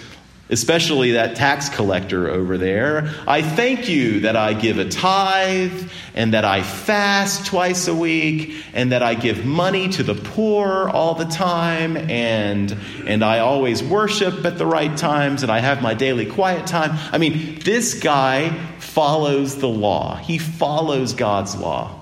especially 0.52 1.12
that 1.12 1.34
tax 1.34 1.70
collector 1.70 2.28
over 2.28 2.58
there. 2.58 3.10
I 3.26 3.40
thank 3.40 3.88
you 3.88 4.20
that 4.20 4.36
I 4.36 4.52
give 4.52 4.78
a 4.78 4.88
tithe 4.88 5.90
and 6.14 6.34
that 6.34 6.44
I 6.44 6.62
fast 6.62 7.46
twice 7.46 7.88
a 7.88 7.94
week 7.94 8.62
and 8.74 8.92
that 8.92 9.02
I 9.02 9.14
give 9.14 9.46
money 9.46 9.88
to 9.88 10.02
the 10.02 10.14
poor 10.14 10.90
all 10.90 11.14
the 11.14 11.24
time 11.24 11.96
and 11.96 12.76
and 13.06 13.24
I 13.24 13.38
always 13.38 13.82
worship 13.82 14.44
at 14.44 14.58
the 14.58 14.66
right 14.66 14.94
times 14.96 15.42
and 15.42 15.50
I 15.50 15.58
have 15.60 15.82
my 15.82 15.94
daily 15.94 16.26
quiet 16.26 16.66
time. 16.66 16.92
I 17.12 17.18
mean, 17.18 17.58
this 17.60 17.98
guy 17.98 18.50
follows 18.78 19.56
the 19.56 19.68
law. 19.68 20.16
He 20.16 20.36
follows 20.36 21.14
God's 21.14 21.56
law. 21.56 21.98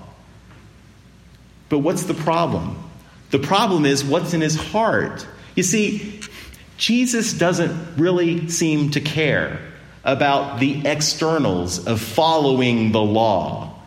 But 1.69 1.79
what's 1.79 2.03
the 2.03 2.13
problem? 2.13 2.77
The 3.29 3.39
problem 3.39 3.85
is 3.85 4.03
what's 4.03 4.33
in 4.33 4.41
his 4.41 4.57
heart. 4.57 5.25
You 5.55 5.63
see, 5.63 6.20
Jesus 6.81 7.33
doesn't 7.33 7.95
really 7.95 8.49
seem 8.49 8.89
to 8.89 9.01
care 9.01 9.59
about 10.03 10.59
the 10.59 10.87
externals 10.87 11.85
of 11.85 12.01
following 12.01 12.91
the 12.91 12.99
law. 12.99 13.79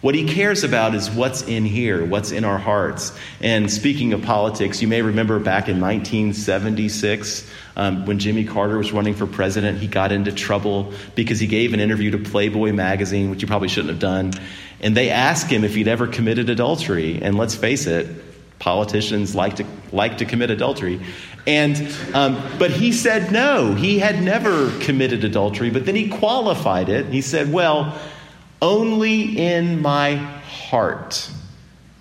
What 0.00 0.14
he 0.14 0.24
cares 0.26 0.64
about 0.64 0.94
is 0.94 1.10
what's 1.10 1.42
in 1.42 1.66
here, 1.66 2.06
what's 2.06 2.32
in 2.32 2.44
our 2.44 2.56
hearts. 2.56 3.12
And 3.42 3.70
speaking 3.70 4.14
of 4.14 4.22
politics, 4.22 4.80
you 4.80 4.88
may 4.88 5.02
remember 5.02 5.38
back 5.38 5.68
in 5.68 5.78
1976 5.78 7.50
um, 7.76 8.06
when 8.06 8.18
Jimmy 8.18 8.44
Carter 8.44 8.78
was 8.78 8.92
running 8.92 9.12
for 9.12 9.26
president, 9.26 9.76
he 9.76 9.86
got 9.86 10.10
into 10.10 10.32
trouble 10.32 10.94
because 11.16 11.38
he 11.38 11.46
gave 11.46 11.74
an 11.74 11.80
interview 11.80 12.12
to 12.12 12.18
Playboy 12.18 12.72
magazine, 12.72 13.28
which 13.28 13.42
he 13.42 13.46
probably 13.46 13.68
shouldn't 13.68 13.90
have 13.90 14.00
done. 14.00 14.32
And 14.80 14.96
they 14.96 15.10
asked 15.10 15.50
him 15.50 15.64
if 15.64 15.74
he'd 15.74 15.88
ever 15.88 16.06
committed 16.06 16.48
adultery. 16.48 17.20
And 17.20 17.36
let's 17.36 17.54
face 17.54 17.86
it, 17.86 18.08
politicians 18.58 19.34
like 19.34 19.56
to 19.56 19.66
like 19.92 20.18
to 20.18 20.24
commit 20.24 20.50
adultery 20.50 21.00
and 21.46 21.76
um, 22.14 22.42
but 22.58 22.70
he 22.70 22.92
said 22.92 23.30
no. 23.30 23.74
He 23.74 23.98
had 23.98 24.22
never 24.22 24.70
committed 24.80 25.24
adultery 25.24 25.70
but 25.70 25.86
then 25.86 25.94
he 25.94 26.08
qualified 26.08 26.88
it. 26.88 27.06
He 27.06 27.20
said 27.20 27.52
well 27.52 27.98
only 28.60 29.38
in 29.38 29.82
my 29.82 30.14
heart. 30.16 31.30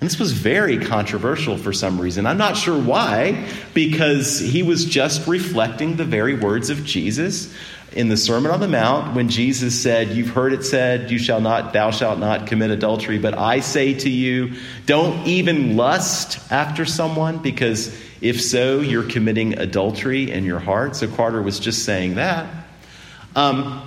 And 0.01 0.09
this 0.09 0.19
was 0.19 0.33
very 0.33 0.77
controversial 0.77 1.57
for 1.57 1.73
some 1.73 1.99
reason. 1.99 2.25
I'm 2.25 2.37
not 2.37 2.57
sure 2.57 2.79
why 2.79 3.47
because 3.73 4.39
he 4.39 4.61
was 4.61 4.85
just 4.85 5.27
reflecting 5.27 5.95
the 5.95 6.05
very 6.05 6.35
words 6.35 6.69
of 6.69 6.83
jesus 6.85 7.53
in 7.95 8.09
the 8.09 8.17
Sermon 8.17 8.51
on 8.51 8.59
the 8.59 8.67
Mount 8.67 9.15
when 9.15 9.29
Jesus 9.29 9.81
said, 9.81 10.09
You've 10.09 10.29
heard 10.29 10.51
it 10.53 10.63
said, 10.63 11.09
you 11.09 11.17
shall 11.17 11.39
not, 11.39 11.71
thou 11.71 11.91
shalt 11.91 12.19
not 12.19 12.45
commit 12.45 12.69
adultery, 12.69 13.17
but 13.17 13.37
I 13.37 13.61
say 13.61 13.93
to 13.93 14.09
you, 14.09 14.53
don't 14.85 15.25
even 15.25 15.77
lust 15.77 16.39
after 16.51 16.85
someone, 16.85 17.37
because 17.37 17.97
if 18.25 18.41
so, 18.41 18.79
you're 18.79 19.07
committing 19.07 19.59
adultery 19.59 20.31
in 20.31 20.45
your 20.45 20.57
heart. 20.57 20.95
So 20.95 21.07
Carter 21.07 21.43
was 21.43 21.59
just 21.59 21.85
saying 21.85 22.15
that. 22.15 22.47
Um, 23.35 23.83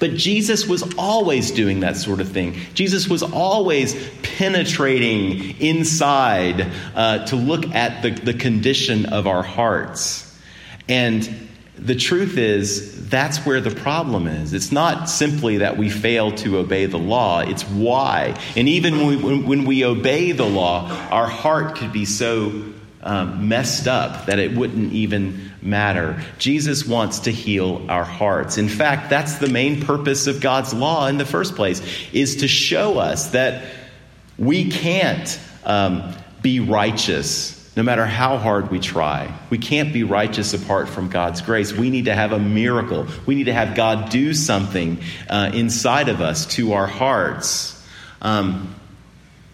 but 0.00 0.14
Jesus 0.14 0.66
was 0.66 0.94
always 0.96 1.50
doing 1.50 1.80
that 1.80 1.96
sort 1.96 2.20
of 2.20 2.30
thing. 2.30 2.54
Jesus 2.72 3.08
was 3.08 3.22
always 3.22 3.94
penetrating 4.22 5.60
inside 5.60 6.66
uh, 6.94 7.26
to 7.26 7.36
look 7.36 7.74
at 7.74 8.02
the, 8.02 8.10
the 8.10 8.32
condition 8.32 9.04
of 9.06 9.26
our 9.26 9.42
hearts. 9.42 10.24
And 10.88 11.48
the 11.76 11.94
truth 11.94 12.38
is, 12.38 13.06
that's 13.10 13.44
where 13.44 13.60
the 13.60 13.70
problem 13.70 14.28
is. 14.28 14.54
It's 14.54 14.72
not 14.72 15.10
simply 15.10 15.58
that 15.58 15.76
we 15.76 15.90
fail 15.90 16.32
to 16.36 16.56
obey 16.56 16.86
the 16.86 16.98
law, 16.98 17.40
it's 17.40 17.64
why. 17.64 18.40
And 18.56 18.66
even 18.66 19.06
when 19.06 19.22
we, 19.22 19.42
when 19.42 19.64
we 19.66 19.84
obey 19.84 20.32
the 20.32 20.46
law, 20.46 20.88
our 21.10 21.26
heart 21.26 21.76
could 21.76 21.92
be 21.92 22.06
so 22.06 22.72
um, 23.02 23.48
messed 23.48 23.86
up 23.86 24.26
that 24.26 24.38
it 24.38 24.56
wouldn't 24.56 24.92
even 24.92 25.50
matter. 25.62 26.22
Jesus 26.38 26.86
wants 26.86 27.20
to 27.20 27.32
heal 27.32 27.86
our 27.88 28.04
hearts. 28.04 28.58
In 28.58 28.68
fact, 28.68 29.10
that's 29.10 29.38
the 29.38 29.48
main 29.48 29.82
purpose 29.82 30.26
of 30.26 30.40
God's 30.40 30.74
law 30.74 31.06
in 31.06 31.18
the 31.18 31.24
first 31.24 31.54
place, 31.54 31.82
is 32.12 32.36
to 32.36 32.48
show 32.48 32.98
us 32.98 33.30
that 33.30 33.64
we 34.36 34.70
can't 34.70 35.40
um, 35.64 36.14
be 36.42 36.60
righteous 36.60 37.54
no 37.76 37.84
matter 37.84 38.04
how 38.04 38.38
hard 38.38 38.72
we 38.72 38.80
try. 38.80 39.32
We 39.50 39.58
can't 39.58 39.92
be 39.92 40.02
righteous 40.02 40.52
apart 40.52 40.88
from 40.88 41.10
God's 41.10 41.42
grace. 41.42 41.72
We 41.72 41.90
need 41.90 42.06
to 42.06 42.14
have 42.14 42.32
a 42.32 42.38
miracle. 42.40 43.06
We 43.24 43.36
need 43.36 43.44
to 43.44 43.52
have 43.52 43.76
God 43.76 44.10
do 44.10 44.34
something 44.34 45.00
uh, 45.30 45.52
inside 45.54 46.08
of 46.08 46.20
us 46.20 46.46
to 46.56 46.72
our 46.72 46.88
hearts. 46.88 47.80
Um, 48.20 48.74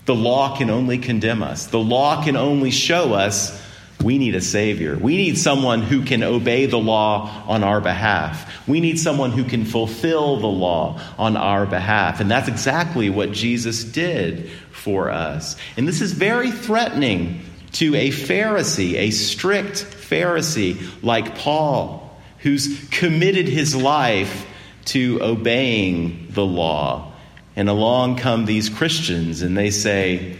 the 0.06 0.14
law 0.14 0.56
can 0.56 0.70
only 0.70 0.98
condemn 0.98 1.42
us, 1.42 1.66
the 1.66 1.78
law 1.78 2.22
can 2.24 2.36
only 2.36 2.70
show 2.70 3.14
us 3.14 3.62
we 4.04 4.18
need 4.18 4.34
a 4.34 4.40
Savior. 4.42 4.98
We 4.98 5.16
need 5.16 5.38
someone 5.38 5.80
who 5.80 6.04
can 6.04 6.22
obey 6.22 6.66
the 6.66 6.78
law 6.78 7.44
on 7.46 7.64
our 7.64 7.80
behalf. 7.80 8.68
We 8.68 8.80
need 8.80 8.98
someone 8.98 9.30
who 9.30 9.44
can 9.44 9.64
fulfill 9.64 10.36
the 10.36 10.46
law 10.46 11.00
on 11.16 11.38
our 11.38 11.64
behalf. 11.64 12.20
And 12.20 12.30
that's 12.30 12.48
exactly 12.48 13.08
what 13.08 13.32
Jesus 13.32 13.82
did 13.82 14.50
for 14.72 15.10
us. 15.10 15.56
And 15.78 15.88
this 15.88 16.02
is 16.02 16.12
very 16.12 16.50
threatening 16.50 17.40
to 17.72 17.94
a 17.94 18.10
Pharisee, 18.10 18.94
a 18.94 19.10
strict 19.10 19.84
Pharisee 19.84 21.02
like 21.02 21.38
Paul, 21.38 22.14
who's 22.40 22.86
committed 22.90 23.48
his 23.48 23.74
life 23.74 24.46
to 24.86 25.18
obeying 25.22 26.26
the 26.30 26.44
law. 26.44 27.13
And 27.56 27.68
along 27.68 28.16
come 28.16 28.46
these 28.46 28.68
Christians 28.68 29.42
and 29.42 29.56
they 29.56 29.70
say, 29.70 30.36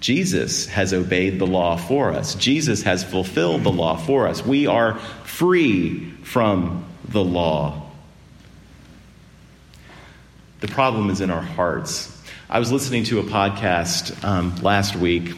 Jesus 0.00 0.66
has 0.66 0.92
obeyed 0.92 1.38
the 1.38 1.46
law 1.46 1.76
for 1.76 2.12
us. 2.12 2.34
Jesus 2.34 2.82
has 2.82 3.04
fulfilled 3.04 3.62
the 3.62 3.70
law 3.70 3.96
for 3.96 4.26
us. 4.26 4.44
We 4.44 4.66
are 4.66 4.98
free 5.24 6.10
from 6.24 6.84
the 7.08 7.22
law. 7.22 7.82
The 10.60 10.68
problem 10.68 11.08
is 11.10 11.20
in 11.20 11.30
our 11.30 11.42
hearts. 11.42 12.08
I 12.50 12.58
was 12.58 12.70
listening 12.70 13.04
to 13.04 13.20
a 13.20 13.22
podcast 13.22 14.24
um, 14.24 14.56
last 14.56 14.96
week 14.96 15.34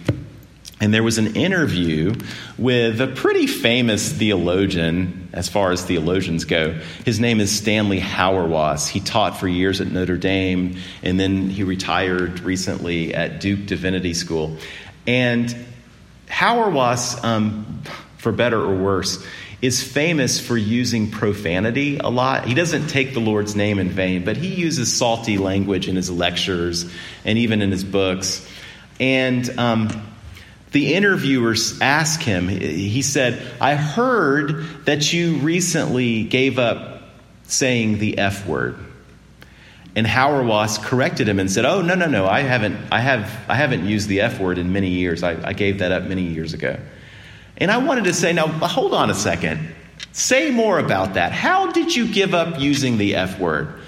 and 0.85 0.93
there 0.93 1.03
was 1.03 1.17
an 1.17 1.35
interview 1.35 2.15
with 2.59 3.01
a 3.01 3.07
pretty 3.07 3.47
famous 3.47 4.13
theologian, 4.13 5.31
as 5.33 5.49
far 5.49 5.73
as 5.73 5.83
theologians 5.83 6.45
go. 6.45 6.79
His 7.07 7.19
name 7.19 7.41
is 7.41 7.51
Stanley 7.51 7.99
Hauerwas. 7.99 8.87
He 8.87 9.01
taught 9.01 9.41
for 9.41 9.49
years 9.49 9.81
at 9.81 9.91
Notre 9.91 10.19
Dame, 10.19 10.77
and 11.03 11.19
then 11.19 11.49
he 11.49 11.65
retired 11.65 12.41
recently 12.41 13.15
at 13.15 13.41
Duke 13.41 13.65
Divinity 13.65 14.13
School. 14.13 14.59
And 15.07 15.57
Hauerwas, 16.27 17.25
um, 17.25 17.83
for 18.19 18.31
better 18.31 18.61
or 18.61 18.77
worse, 18.77 19.25
is 19.63 19.83
famous 19.83 20.39
for 20.39 20.59
using 20.59 21.11
profanity 21.11 21.97
a 21.97 22.11
lot. 22.11 22.45
He 22.45 22.53
doesn't 22.53 22.89
take 22.89 23.15
the 23.15 23.21
Lord's 23.21 23.57
name 23.57 23.79
in 23.79 23.89
vain, 23.89 24.23
but 24.23 24.37
he 24.37 24.49
uses 24.49 24.95
salty 24.95 25.39
language 25.39 25.89
in 25.89 25.97
his 25.97 26.11
lectures 26.11 26.85
and 27.25 27.39
even 27.39 27.63
in 27.63 27.71
his 27.71 27.85
books. 27.85 28.47
And 29.01 29.49
um, 29.59 30.14
the 30.75 30.93
interviewers 30.95 31.81
asked 31.81 32.25
him, 32.25 32.49
he 32.49 33.01
said, 33.01 33.41
I 33.61 33.77
heard 33.77 34.85
that 34.87 35.13
you 35.13 35.37
recently 35.37 36.25
gave 36.25 36.59
up 36.59 37.03
saying 37.45 37.99
the 37.99 38.19
F 38.19 38.45
word. 38.45 38.77
And 39.95 40.05
Hauerwas 40.05 40.83
corrected 40.83 41.29
him 41.29 41.39
and 41.39 41.49
said, 41.49 41.65
"Oh 41.65 41.81
no 41.81 41.95
no 41.95 42.07
no! 42.07 42.27
I 42.27 42.41
haven't 42.41 42.77
I 42.91 42.99
have 42.99 43.31
I 43.49 43.55
haven't 43.55 43.87
used 43.87 44.09
the 44.09 44.23
F 44.23 44.41
word 44.41 44.59
in 44.59 44.73
many 44.73 44.91
years. 44.91 45.23
I, 45.23 45.51
I 45.51 45.53
gave 45.53 45.79
that 45.79 45.93
up 45.93 46.03
many 46.03 46.23
years 46.23 46.53
ago." 46.53 46.77
And 47.59 47.71
I 47.71 47.79
wanted 47.79 48.03
to 48.05 48.13
say, 48.13 48.33
now 48.33 48.49
hold 48.49 48.93
on 48.93 49.11
a 49.11 49.15
second. 49.15 49.73
Say 50.11 50.51
more 50.51 50.81
about 50.81 51.15
that. 51.15 51.31
How 51.31 51.71
did 51.71 51.95
you 51.95 52.13
give 52.13 52.35
up 52.35 52.59
using 52.59 52.99
the 52.99 53.15
F 53.15 53.39
word? 53.39 53.81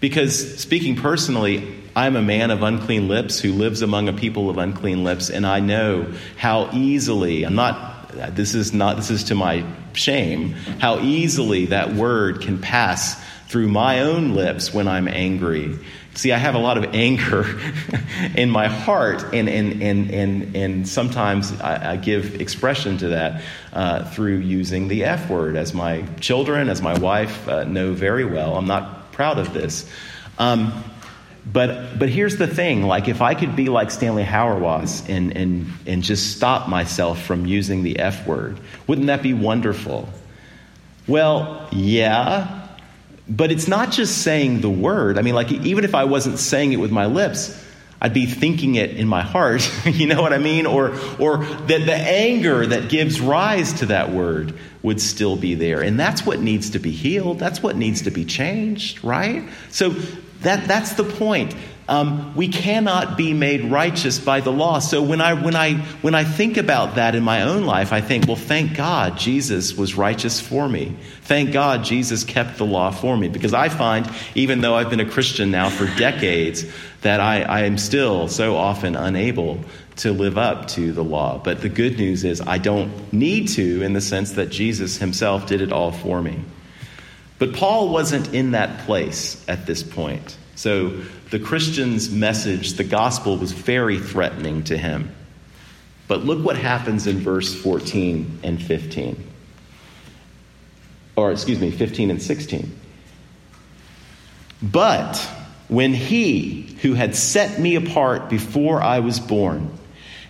Because 0.00 0.58
speaking 0.60 0.96
personally, 0.96 1.82
I'm 1.94 2.16
a 2.16 2.22
man 2.22 2.50
of 2.50 2.62
unclean 2.62 3.08
lips 3.08 3.40
who 3.40 3.52
lives 3.52 3.82
among 3.82 4.08
a 4.08 4.12
people 4.12 4.50
of 4.50 4.58
unclean 4.58 5.04
lips, 5.04 5.30
and 5.30 5.46
I 5.46 5.60
know 5.60 6.12
how 6.36 6.70
easily, 6.72 7.44
I'm 7.44 7.54
not 7.54 7.94
this 8.34 8.54
is 8.54 8.72
not 8.72 8.96
this 8.96 9.10
is 9.10 9.24
to 9.24 9.34
my 9.34 9.64
shame 9.92 10.52
how 10.80 11.00
easily 11.00 11.66
that 11.66 11.94
word 11.94 12.40
can 12.40 12.58
pass 12.58 13.22
through 13.48 13.68
my 13.68 14.00
own 14.00 14.34
lips 14.34 14.74
when 14.74 14.88
I'm 14.88 15.06
angry. 15.06 15.78
See, 16.14 16.32
I 16.32 16.38
have 16.38 16.54
a 16.54 16.58
lot 16.58 16.78
of 16.78 16.94
anger 16.94 17.60
in 18.34 18.50
my 18.50 18.68
heart, 18.68 19.34
and, 19.34 19.48
and, 19.48 19.82
and, 19.82 20.10
and, 20.10 20.56
and 20.56 20.88
sometimes 20.88 21.52
I, 21.60 21.92
I 21.92 21.96
give 21.96 22.40
expression 22.40 22.96
to 22.98 23.08
that 23.08 23.42
uh, 23.72 24.04
through 24.10 24.38
using 24.38 24.88
the 24.88 25.04
F 25.04 25.28
word, 25.28 25.56
as 25.56 25.74
my 25.74 26.02
children, 26.20 26.70
as 26.70 26.80
my 26.80 26.98
wife 26.98 27.46
uh, 27.46 27.64
know 27.64 27.92
very 27.92 28.24
well. 28.24 28.56
I'm 28.56 28.66
not 28.66 28.95
proud 29.16 29.38
of 29.38 29.52
this. 29.52 29.90
Um, 30.38 30.84
but, 31.50 31.98
but 31.98 32.08
here's 32.08 32.36
the 32.36 32.46
thing 32.46 32.82
like, 32.82 33.08
if 33.08 33.22
I 33.22 33.34
could 33.34 33.56
be 33.56 33.68
like 33.68 33.90
Stanley 33.90 34.24
Hauerwas 34.24 35.08
and, 35.08 35.36
and, 35.36 35.66
and 35.86 36.02
just 36.02 36.36
stop 36.36 36.68
myself 36.68 37.22
from 37.22 37.46
using 37.46 37.82
the 37.82 37.98
F 37.98 38.26
word, 38.26 38.58
wouldn't 38.86 39.06
that 39.06 39.22
be 39.22 39.32
wonderful? 39.32 40.08
Well, 41.08 41.68
yeah, 41.72 42.68
but 43.28 43.50
it's 43.50 43.68
not 43.68 43.90
just 43.90 44.22
saying 44.22 44.60
the 44.60 44.70
word. 44.70 45.18
I 45.18 45.22
mean, 45.22 45.34
like, 45.34 45.50
even 45.50 45.84
if 45.84 45.94
I 45.94 46.04
wasn't 46.04 46.38
saying 46.38 46.72
it 46.72 46.76
with 46.76 46.90
my 46.90 47.06
lips, 47.06 47.64
I'd 48.00 48.12
be 48.12 48.26
thinking 48.26 48.74
it 48.74 48.90
in 48.90 49.08
my 49.08 49.22
heart. 49.22 49.70
you 49.86 50.06
know 50.06 50.20
what 50.20 50.32
I 50.32 50.38
mean? 50.38 50.66
Or, 50.66 50.90
or 51.18 51.38
that 51.38 51.86
the 51.86 51.94
anger 51.94 52.66
that 52.66 52.88
gives 52.88 53.20
rise 53.20 53.72
to 53.74 53.86
that 53.86 54.10
word 54.10 54.54
would 54.82 55.00
still 55.00 55.36
be 55.36 55.54
there. 55.54 55.80
And 55.80 55.98
that's 55.98 56.24
what 56.24 56.40
needs 56.40 56.70
to 56.70 56.78
be 56.78 56.90
healed. 56.90 57.38
That's 57.38 57.62
what 57.62 57.76
needs 57.76 58.02
to 58.02 58.10
be 58.10 58.24
changed, 58.24 59.02
right? 59.02 59.48
So 59.70 59.90
that, 60.40 60.68
that's 60.68 60.94
the 60.94 61.04
point. 61.04 61.54
Um, 61.88 62.34
we 62.34 62.48
cannot 62.48 63.16
be 63.16 63.32
made 63.32 63.64
righteous 63.64 64.18
by 64.18 64.40
the 64.40 64.50
law. 64.50 64.80
So 64.80 65.02
when 65.02 65.20
I, 65.20 65.34
when, 65.34 65.54
I, 65.54 65.74
when 66.02 66.16
I 66.16 66.24
think 66.24 66.56
about 66.56 66.96
that 66.96 67.14
in 67.14 67.22
my 67.22 67.42
own 67.42 67.64
life, 67.64 67.92
I 67.92 68.00
think, 68.00 68.26
well, 68.26 68.36
thank 68.36 68.76
God 68.76 69.18
Jesus 69.18 69.76
was 69.76 69.94
righteous 69.94 70.40
for 70.40 70.68
me. 70.68 70.96
Thank 71.22 71.52
God 71.52 71.84
Jesus 71.84 72.24
kept 72.24 72.58
the 72.58 72.66
law 72.66 72.90
for 72.90 73.16
me. 73.16 73.28
Because 73.28 73.54
I 73.54 73.68
find, 73.68 74.10
even 74.34 74.62
though 74.62 74.74
I've 74.74 74.90
been 74.90 75.00
a 75.00 75.08
Christian 75.08 75.52
now 75.52 75.70
for 75.70 75.86
decades, 75.96 76.64
that 77.06 77.20
I, 77.20 77.42
I 77.42 77.60
am 77.62 77.78
still 77.78 78.26
so 78.26 78.56
often 78.56 78.96
unable 78.96 79.60
to 79.96 80.12
live 80.12 80.36
up 80.36 80.66
to 80.70 80.90
the 80.90 81.04
law. 81.04 81.38
But 81.38 81.62
the 81.62 81.68
good 81.68 81.98
news 81.98 82.24
is 82.24 82.40
I 82.40 82.58
don't 82.58 83.12
need 83.12 83.46
to 83.50 83.82
in 83.82 83.92
the 83.92 84.00
sense 84.00 84.32
that 84.32 84.50
Jesus 84.50 84.96
himself 84.98 85.46
did 85.46 85.60
it 85.60 85.72
all 85.72 85.92
for 85.92 86.20
me. 86.20 86.40
But 87.38 87.54
Paul 87.54 87.90
wasn't 87.90 88.34
in 88.34 88.50
that 88.50 88.86
place 88.86 89.44
at 89.46 89.66
this 89.66 89.84
point. 89.84 90.36
So 90.56 90.88
the 91.30 91.38
Christian's 91.38 92.10
message, 92.10 92.72
the 92.72 92.82
gospel, 92.82 93.36
was 93.36 93.52
very 93.52 94.00
threatening 94.00 94.64
to 94.64 94.76
him. 94.76 95.14
But 96.08 96.24
look 96.24 96.44
what 96.44 96.56
happens 96.56 97.06
in 97.06 97.18
verse 97.20 97.54
14 97.54 98.40
and 98.42 98.60
15. 98.60 99.24
Or, 101.14 101.30
excuse 101.30 101.60
me, 101.60 101.70
15 101.70 102.10
and 102.10 102.20
16. 102.20 102.76
But 104.60 105.35
when 105.68 105.94
he 105.94 106.76
who 106.82 106.94
had 106.94 107.16
set 107.16 107.60
me 107.60 107.74
apart 107.74 108.28
before 108.28 108.82
I 108.82 109.00
was 109.00 109.20
born, 109.20 109.70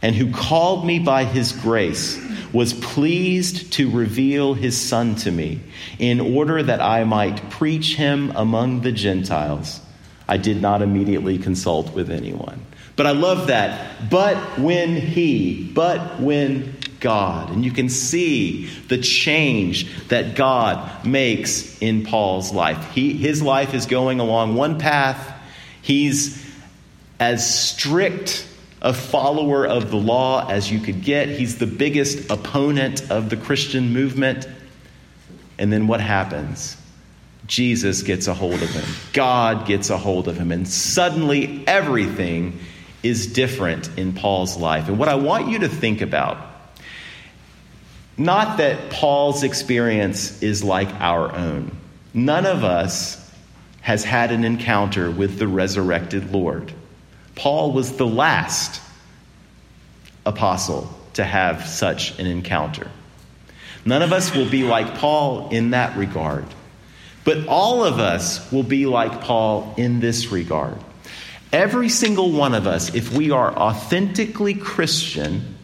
and 0.02 0.14
who 0.14 0.32
called 0.32 0.86
me 0.86 0.98
by 0.98 1.24
his 1.24 1.52
grace, 1.52 2.22
was 2.52 2.72
pleased 2.72 3.72
to 3.74 3.90
reveal 3.90 4.54
his 4.54 4.78
Son 4.80 5.14
to 5.16 5.30
me, 5.30 5.60
in 5.98 6.20
order 6.20 6.62
that 6.62 6.80
I 6.80 7.04
might 7.04 7.50
preach 7.50 7.96
him 7.96 8.32
among 8.34 8.80
the 8.80 8.92
Gentiles. 8.92 9.80
I 10.28 10.36
did 10.38 10.60
not 10.60 10.82
immediately 10.82 11.38
consult 11.38 11.94
with 11.94 12.10
anyone. 12.10 12.64
But 12.96 13.06
I 13.06 13.12
love 13.12 13.48
that. 13.48 14.10
But 14.10 14.36
when 14.58 14.96
he, 14.96 15.70
but 15.74 16.18
when 16.20 16.74
God. 17.06 17.50
And 17.50 17.64
you 17.64 17.70
can 17.70 17.88
see 17.88 18.66
the 18.88 18.98
change 18.98 20.08
that 20.08 20.34
God 20.34 21.06
makes 21.06 21.80
in 21.80 22.04
Paul's 22.04 22.52
life. 22.52 22.90
He, 22.90 23.12
his 23.12 23.40
life 23.40 23.74
is 23.74 23.86
going 23.86 24.18
along 24.18 24.56
one 24.56 24.80
path. 24.80 25.32
He's 25.82 26.44
as 27.20 27.48
strict 27.48 28.44
a 28.82 28.92
follower 28.92 29.64
of 29.64 29.92
the 29.92 29.96
law 29.96 30.48
as 30.48 30.68
you 30.68 30.80
could 30.80 31.04
get. 31.04 31.28
He's 31.28 31.58
the 31.58 31.66
biggest 31.68 32.28
opponent 32.28 33.08
of 33.08 33.30
the 33.30 33.36
Christian 33.36 33.92
movement. 33.92 34.48
And 35.58 35.72
then 35.72 35.86
what 35.86 36.00
happens? 36.00 36.76
Jesus 37.46 38.02
gets 38.02 38.26
a 38.26 38.34
hold 38.34 38.60
of 38.64 38.70
him. 38.70 38.84
God 39.12 39.64
gets 39.64 39.90
a 39.90 39.96
hold 39.96 40.26
of 40.26 40.36
him. 40.36 40.50
And 40.50 40.66
suddenly 40.66 41.62
everything 41.68 42.58
is 43.04 43.32
different 43.32 43.96
in 43.96 44.12
Paul's 44.12 44.56
life. 44.56 44.88
And 44.88 44.98
what 44.98 45.08
I 45.08 45.14
want 45.14 45.46
you 45.46 45.60
to 45.60 45.68
think 45.68 46.00
about, 46.00 46.55
not 48.18 48.58
that 48.58 48.90
Paul's 48.90 49.42
experience 49.42 50.42
is 50.42 50.64
like 50.64 50.88
our 51.00 51.34
own. 51.34 51.76
None 52.14 52.46
of 52.46 52.64
us 52.64 53.22
has 53.82 54.04
had 54.04 54.32
an 54.32 54.44
encounter 54.44 55.10
with 55.10 55.38
the 55.38 55.46
resurrected 55.46 56.32
Lord. 56.32 56.72
Paul 57.34 57.72
was 57.72 57.96
the 57.96 58.06
last 58.06 58.80
apostle 60.24 60.92
to 61.14 61.24
have 61.24 61.66
such 61.66 62.18
an 62.18 62.26
encounter. 62.26 62.90
None 63.84 64.02
of 64.02 64.12
us 64.12 64.34
will 64.34 64.48
be 64.48 64.64
like 64.64 64.96
Paul 64.96 65.50
in 65.50 65.70
that 65.70 65.96
regard. 65.96 66.46
But 67.24 67.46
all 67.46 67.84
of 67.84 67.98
us 67.98 68.50
will 68.50 68.62
be 68.62 68.86
like 68.86 69.20
Paul 69.20 69.74
in 69.76 70.00
this 70.00 70.32
regard. 70.32 70.78
Every 71.52 71.88
single 71.88 72.32
one 72.32 72.54
of 72.54 72.66
us, 72.66 72.94
if 72.94 73.12
we 73.12 73.30
are 73.30 73.56
authentically 73.56 74.54
Christian, 74.54 75.56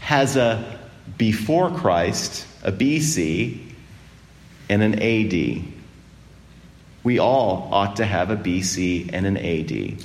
has 0.00 0.36
a 0.36 0.75
before 1.16 1.70
Christ, 1.70 2.46
a 2.62 2.72
BC, 2.72 3.60
and 4.68 4.82
an 4.82 4.94
AD. 5.00 5.62
We 7.02 7.18
all 7.18 7.68
ought 7.72 7.96
to 7.96 8.04
have 8.04 8.30
a 8.30 8.36
BC 8.36 9.10
and 9.12 9.26
an 9.26 9.36
AD. 9.36 10.02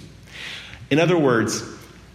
In 0.92 1.00
other 1.00 1.18
words, 1.18 1.64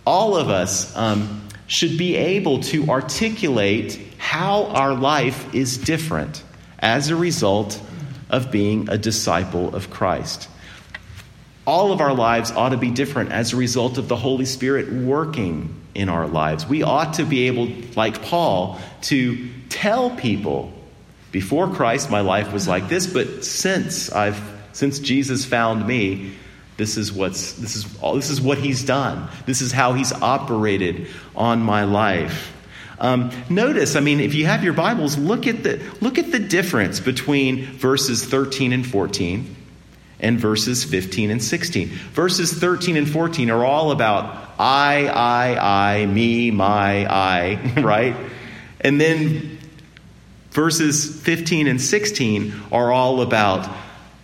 all 0.06 0.36
of 0.36 0.48
us 0.48 0.94
um, 0.96 1.48
should 1.66 1.98
be 1.98 2.14
able 2.14 2.60
to 2.60 2.88
articulate 2.88 3.98
how 4.18 4.66
our 4.66 4.94
life 4.94 5.54
is 5.54 5.78
different 5.78 6.42
as 6.78 7.10
a 7.10 7.16
result 7.16 7.80
of 8.30 8.50
being 8.50 8.88
a 8.88 8.98
disciple 8.98 9.74
of 9.74 9.90
Christ. 9.90 10.48
All 11.66 11.92
of 11.92 12.00
our 12.00 12.14
lives 12.14 12.52
ought 12.52 12.68
to 12.68 12.76
be 12.76 12.90
different 12.90 13.32
as 13.32 13.52
a 13.52 13.56
result 13.56 13.98
of 13.98 14.08
the 14.08 14.16
Holy 14.16 14.44
Spirit 14.44 14.92
working 14.92 15.74
in 15.96 16.10
our 16.10 16.28
lives. 16.28 16.66
We 16.66 16.82
ought 16.82 17.14
to 17.14 17.24
be 17.24 17.46
able, 17.46 17.68
like 17.96 18.22
Paul, 18.22 18.78
to 19.02 19.48
tell 19.70 20.10
people 20.10 20.72
before 21.32 21.68
Christ 21.68 22.10
my 22.10 22.20
life 22.20 22.52
was 22.52 22.68
like 22.68 22.88
this, 22.88 23.06
but 23.06 23.44
since 23.44 24.12
I've 24.12 24.40
since 24.72 24.98
Jesus 24.98 25.46
found 25.46 25.86
me, 25.86 26.32
this 26.76 26.98
is 26.98 27.12
what's 27.12 27.54
this 27.54 27.76
is 27.76 27.98
all 28.00 28.14
this 28.14 28.28
is 28.28 28.40
what 28.40 28.58
he's 28.58 28.84
done. 28.84 29.28
This 29.46 29.62
is 29.62 29.72
how 29.72 29.94
he's 29.94 30.12
operated 30.12 31.08
on 31.34 31.62
my 31.62 31.84
life. 31.84 32.52
Um, 32.98 33.30
notice, 33.48 33.96
I 33.96 34.00
mean, 34.00 34.20
if 34.20 34.34
you 34.34 34.46
have 34.46 34.64
your 34.64 34.72
Bibles, 34.74 35.16
look 35.16 35.46
at 35.46 35.62
the 35.62 35.80
look 36.02 36.18
at 36.18 36.30
the 36.30 36.38
difference 36.38 37.00
between 37.00 37.64
verses 37.64 38.22
13 38.22 38.72
and 38.72 38.86
14 38.86 39.56
and 40.20 40.38
verses 40.38 40.84
15 40.84 41.30
and 41.30 41.42
16. 41.42 41.88
Verses 41.88 42.52
13 42.52 42.96
and 42.98 43.08
14 43.08 43.50
are 43.50 43.64
all 43.64 43.90
about 43.90 44.45
I, 44.58 45.06
I, 45.06 46.00
I, 46.00 46.06
me, 46.06 46.50
my, 46.50 47.06
I, 47.06 47.74
right? 47.80 48.16
And 48.80 49.00
then 49.00 49.58
verses 50.50 51.20
15 51.22 51.66
and 51.66 51.80
16 51.80 52.54
are 52.72 52.92
all 52.92 53.20
about 53.20 53.70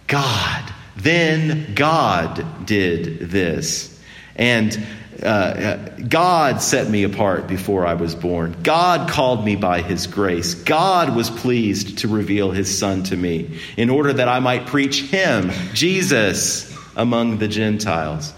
God. 0.06 0.72
Then 0.96 1.74
God 1.74 2.66
did 2.66 3.30
this. 3.30 4.00
And 4.36 4.86
uh, 5.22 5.76
God 6.08 6.60
set 6.62 6.88
me 6.88 7.04
apart 7.04 7.46
before 7.46 7.86
I 7.86 7.94
was 7.94 8.14
born. 8.14 8.56
God 8.62 9.08
called 9.08 9.44
me 9.44 9.56
by 9.56 9.82
his 9.82 10.06
grace. 10.06 10.54
God 10.54 11.14
was 11.14 11.30
pleased 11.30 11.98
to 11.98 12.08
reveal 12.08 12.50
his 12.50 12.76
son 12.76 13.04
to 13.04 13.16
me 13.16 13.60
in 13.76 13.90
order 13.90 14.12
that 14.12 14.28
I 14.28 14.40
might 14.40 14.66
preach 14.66 15.02
him, 15.02 15.50
Jesus, 15.74 16.76
among 16.96 17.38
the 17.38 17.48
Gentiles. 17.48 18.32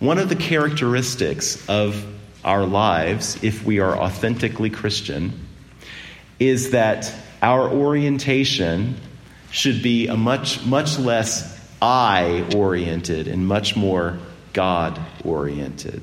One 0.00 0.18
of 0.18 0.28
the 0.28 0.36
characteristics 0.36 1.68
of 1.68 2.04
our 2.44 2.64
lives, 2.64 3.42
if 3.42 3.64
we 3.64 3.80
are 3.80 3.96
authentically 3.96 4.70
Christian, 4.70 5.46
is 6.38 6.70
that 6.70 7.12
our 7.42 7.68
orientation 7.68 8.96
should 9.50 9.82
be 9.82 10.06
a 10.06 10.16
much, 10.16 10.64
much 10.64 10.98
less 10.98 11.58
I 11.82 12.48
oriented 12.54 13.28
and 13.28 13.46
much 13.46 13.76
more 13.76 14.18
God 14.52 15.00
oriented. 15.24 16.02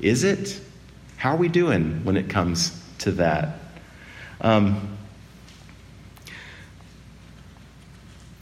Is 0.00 0.24
it? 0.24 0.60
How 1.16 1.34
are 1.34 1.36
we 1.36 1.48
doing 1.48 2.04
when 2.04 2.16
it 2.16 2.28
comes 2.28 2.72
to 2.98 3.12
that? 3.12 3.58
Um, 4.40 4.96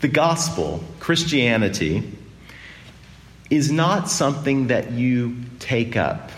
The 0.01 0.09
gospel, 0.09 0.85
Christianity, 1.01 2.18
is 3.51 3.71
not 3.71 4.09
something 4.11 4.69
that 4.69 4.93
you 4.93 5.37
take 5.59 5.97
up. 5.97 6.31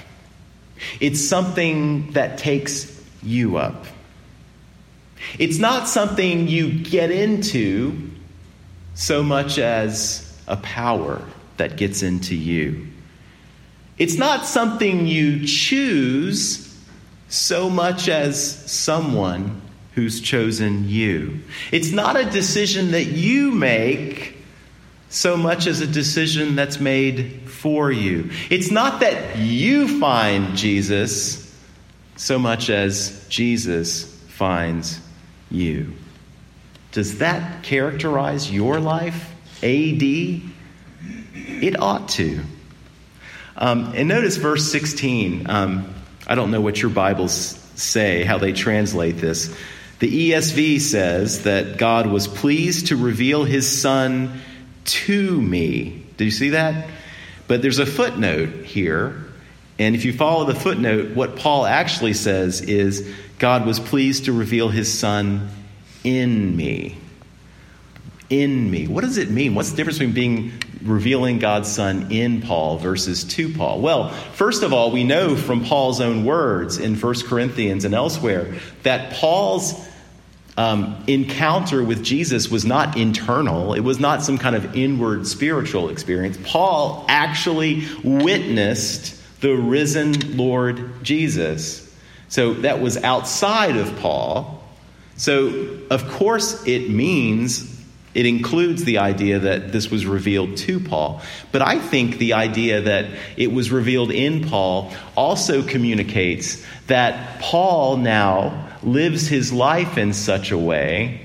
It's 1.01 1.21
something 1.21 2.13
that 2.13 2.39
takes 2.39 3.03
you 3.23 3.57
up. 3.57 3.87
It's 5.39 5.59
not 5.59 5.89
something 5.89 6.49
you 6.49 6.73
get 6.73 7.11
into 7.11 8.11
so 8.95 9.23
much 9.23 9.59
as 9.59 10.27
a 10.47 10.57
power 10.57 11.23
that 11.59 11.77
gets 11.77 12.03
into 12.03 12.35
you. 12.35 12.87
It's 13.99 14.17
not 14.17 14.47
something 14.47 15.07
you 15.07 15.47
choose 15.47 16.67
so 17.29 17.69
much 17.69 18.09
as 18.09 18.71
someone 18.71 19.61
who's 19.95 20.21
chosen 20.21 20.89
you. 20.89 21.41
It's 21.71 21.93
not 21.93 22.17
a 22.17 22.25
decision 22.25 22.93
that 22.93 23.05
you 23.05 23.51
make 23.51 24.30
so 25.11 25.37
much 25.37 25.67
as 25.67 25.81
a 25.81 25.87
decision 25.87 26.55
that's 26.57 26.81
made 26.81 27.51
for 27.51 27.91
you. 27.91 28.31
It's 28.49 28.71
not 28.71 29.01
that 29.01 29.37
you 29.37 30.01
find 30.01 30.57
Jesus 30.57 31.53
so 32.17 32.39
much 32.39 32.71
as 32.71 33.27
Jesus 33.29 34.05
finds 34.29 35.01
you. 35.51 35.93
Does 36.93 37.19
that 37.19 37.63
characterize 37.63 38.51
your 38.51 38.81
life? 38.81 39.31
AD? 39.63 40.03
It 40.03 41.81
ought 41.81 42.09
to. 42.11 42.41
Um, 43.57 43.93
and 43.95 44.09
notice 44.09 44.37
verse 44.37 44.71
16. 44.71 45.51
Um, 45.51 45.93
I 46.27 46.37
don't 46.37 46.51
know 46.51 46.61
what 46.61 46.81
your 46.81 46.91
Bibles 46.91 47.59
say, 47.75 48.23
how 48.23 48.39
they 48.39 48.53
translate 48.53 49.17
this. 49.17 49.55
The 49.99 50.31
ESV 50.31 50.81
says 50.81 51.43
that 51.43 51.77
God 51.77 52.07
was 52.07 52.29
pleased 52.29 52.87
to 52.89 52.97
reveal 52.97 53.45
his 53.45 53.81
Son 53.81 54.41
to 54.85 55.41
me. 55.41 56.05
Do 56.17 56.25
you 56.25 56.31
see 56.31 56.51
that? 56.51 56.89
But 57.49 57.63
there's 57.63 57.79
a 57.79 57.87
footnote 57.87 58.65
here. 58.65 59.25
And 59.79 59.95
if 59.95 60.05
you 60.05 60.13
follow 60.13 60.45
the 60.45 60.55
footnote, 60.55 61.17
what 61.17 61.37
Paul 61.37 61.67
actually 61.67 62.13
says 62.13 62.61
is 62.61 63.13
God 63.39 63.67
was 63.67 63.81
pleased 63.81 64.27
to 64.27 64.33
reveal 64.33 64.69
his 64.69 64.97
Son 64.97 65.49
in 66.05 66.57
me. 66.57 66.99
In 68.29 68.71
me. 68.71 68.87
What 68.87 69.03
does 69.03 69.17
it 69.17 69.31
mean? 69.31 69.55
What's 69.55 69.71
the 69.71 69.77
difference 69.77 69.99
between 69.99 70.15
being 70.15 70.53
revealing 70.83 71.39
God's 71.39 71.71
Son 71.71 72.13
in 72.13 72.43
Paul 72.43 72.77
versus 72.77 73.25
to 73.25 73.53
Paul? 73.53 73.81
Well, 73.81 74.11
first 74.11 74.63
of 74.63 74.73
all, 74.73 74.91
we 74.91 75.03
know 75.03 75.35
from 75.35 75.65
Paul's 75.65 76.01
own 76.01 76.25
words 76.25 76.79
in 76.79 76.95
1 76.95 77.15
Corinthians 77.27 77.85
and 77.85 77.95
elsewhere 77.95 78.55
that 78.83 79.15
Paul's 79.15 79.75
um, 80.57 81.03
encounter 81.07 81.83
with 81.83 82.03
Jesus 82.03 82.51
was 82.51 82.65
not 82.65 82.97
internal, 82.97 83.75
it 83.75 83.81
was 83.81 83.99
not 83.99 84.23
some 84.23 84.39
kind 84.39 84.57
of 84.57 84.77
inward 84.77 85.27
spiritual 85.27 85.89
experience. 85.89 86.39
Paul 86.45 87.05
actually 87.09 87.87
witnessed 88.05 89.17
the 89.41 89.55
risen 89.55 90.37
Lord 90.37 91.03
Jesus. 91.03 91.87
So 92.29 92.55
that 92.55 92.81
was 92.81 92.97
outside 92.99 93.77
of 93.77 93.97
Paul. 93.99 94.63
So, 95.17 95.79
of 95.91 96.09
course, 96.13 96.67
it 96.67 96.91
means 96.91 97.81
it 98.15 98.27
includes 98.27 98.85
the 98.85 98.99
idea 98.99 99.39
that 99.39 99.73
this 99.73 99.91
was 99.91 100.05
revealed 100.05 100.57
to 100.59 100.81
Paul. 100.81 101.23
But 101.53 101.63
I 101.63 101.79
think 101.79 102.19
the 102.19 102.33
idea 102.35 102.83
that 102.83 103.07
it 103.37 103.53
was 103.53 103.71
revealed 103.71 104.11
in 104.11 104.49
Paul 104.49 104.93
also 105.17 105.63
communicates 105.63 106.65
that 106.89 107.41
Paul 107.41 107.99
now 107.99 108.70
lives 108.83 109.29
his 109.29 109.53
life 109.53 109.99
in 109.99 110.13
such 110.13 110.51
a 110.51 110.59
way 110.59 111.21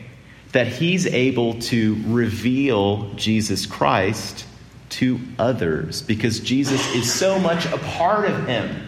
that 0.52 0.68
he's 0.68 1.06
able 1.06 1.60
to 1.60 2.02
reveal 2.08 3.12
Jesus 3.16 3.66
Christ 3.66 4.46
to 4.90 5.20
others 5.38 6.02
because 6.02 6.40
Jesus 6.40 6.96
is 6.96 7.12
so 7.12 7.40
much 7.40 7.66
a 7.66 7.78
part 7.78 8.26
of 8.26 8.48
him. 8.48 8.88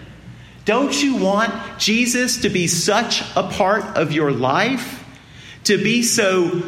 Don't 0.63 1.01
you 1.01 1.17
want 1.17 1.53
Jesus 1.77 2.41
to 2.41 2.49
be 2.49 2.67
such 2.67 3.21
a 3.35 3.43
part 3.43 3.83
of 3.97 4.11
your 4.11 4.31
life? 4.31 5.03
To 5.65 5.77
be 5.77 6.03
so 6.03 6.63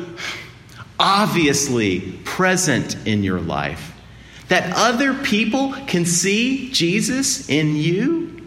obviously 0.99 2.01
present 2.25 2.95
in 3.07 3.23
your 3.23 3.39
life 3.39 3.93
that 4.49 4.73
other 4.75 5.13
people 5.13 5.73
can 5.87 6.05
see 6.05 6.71
Jesus 6.71 7.49
in 7.49 7.75
you? 7.75 8.38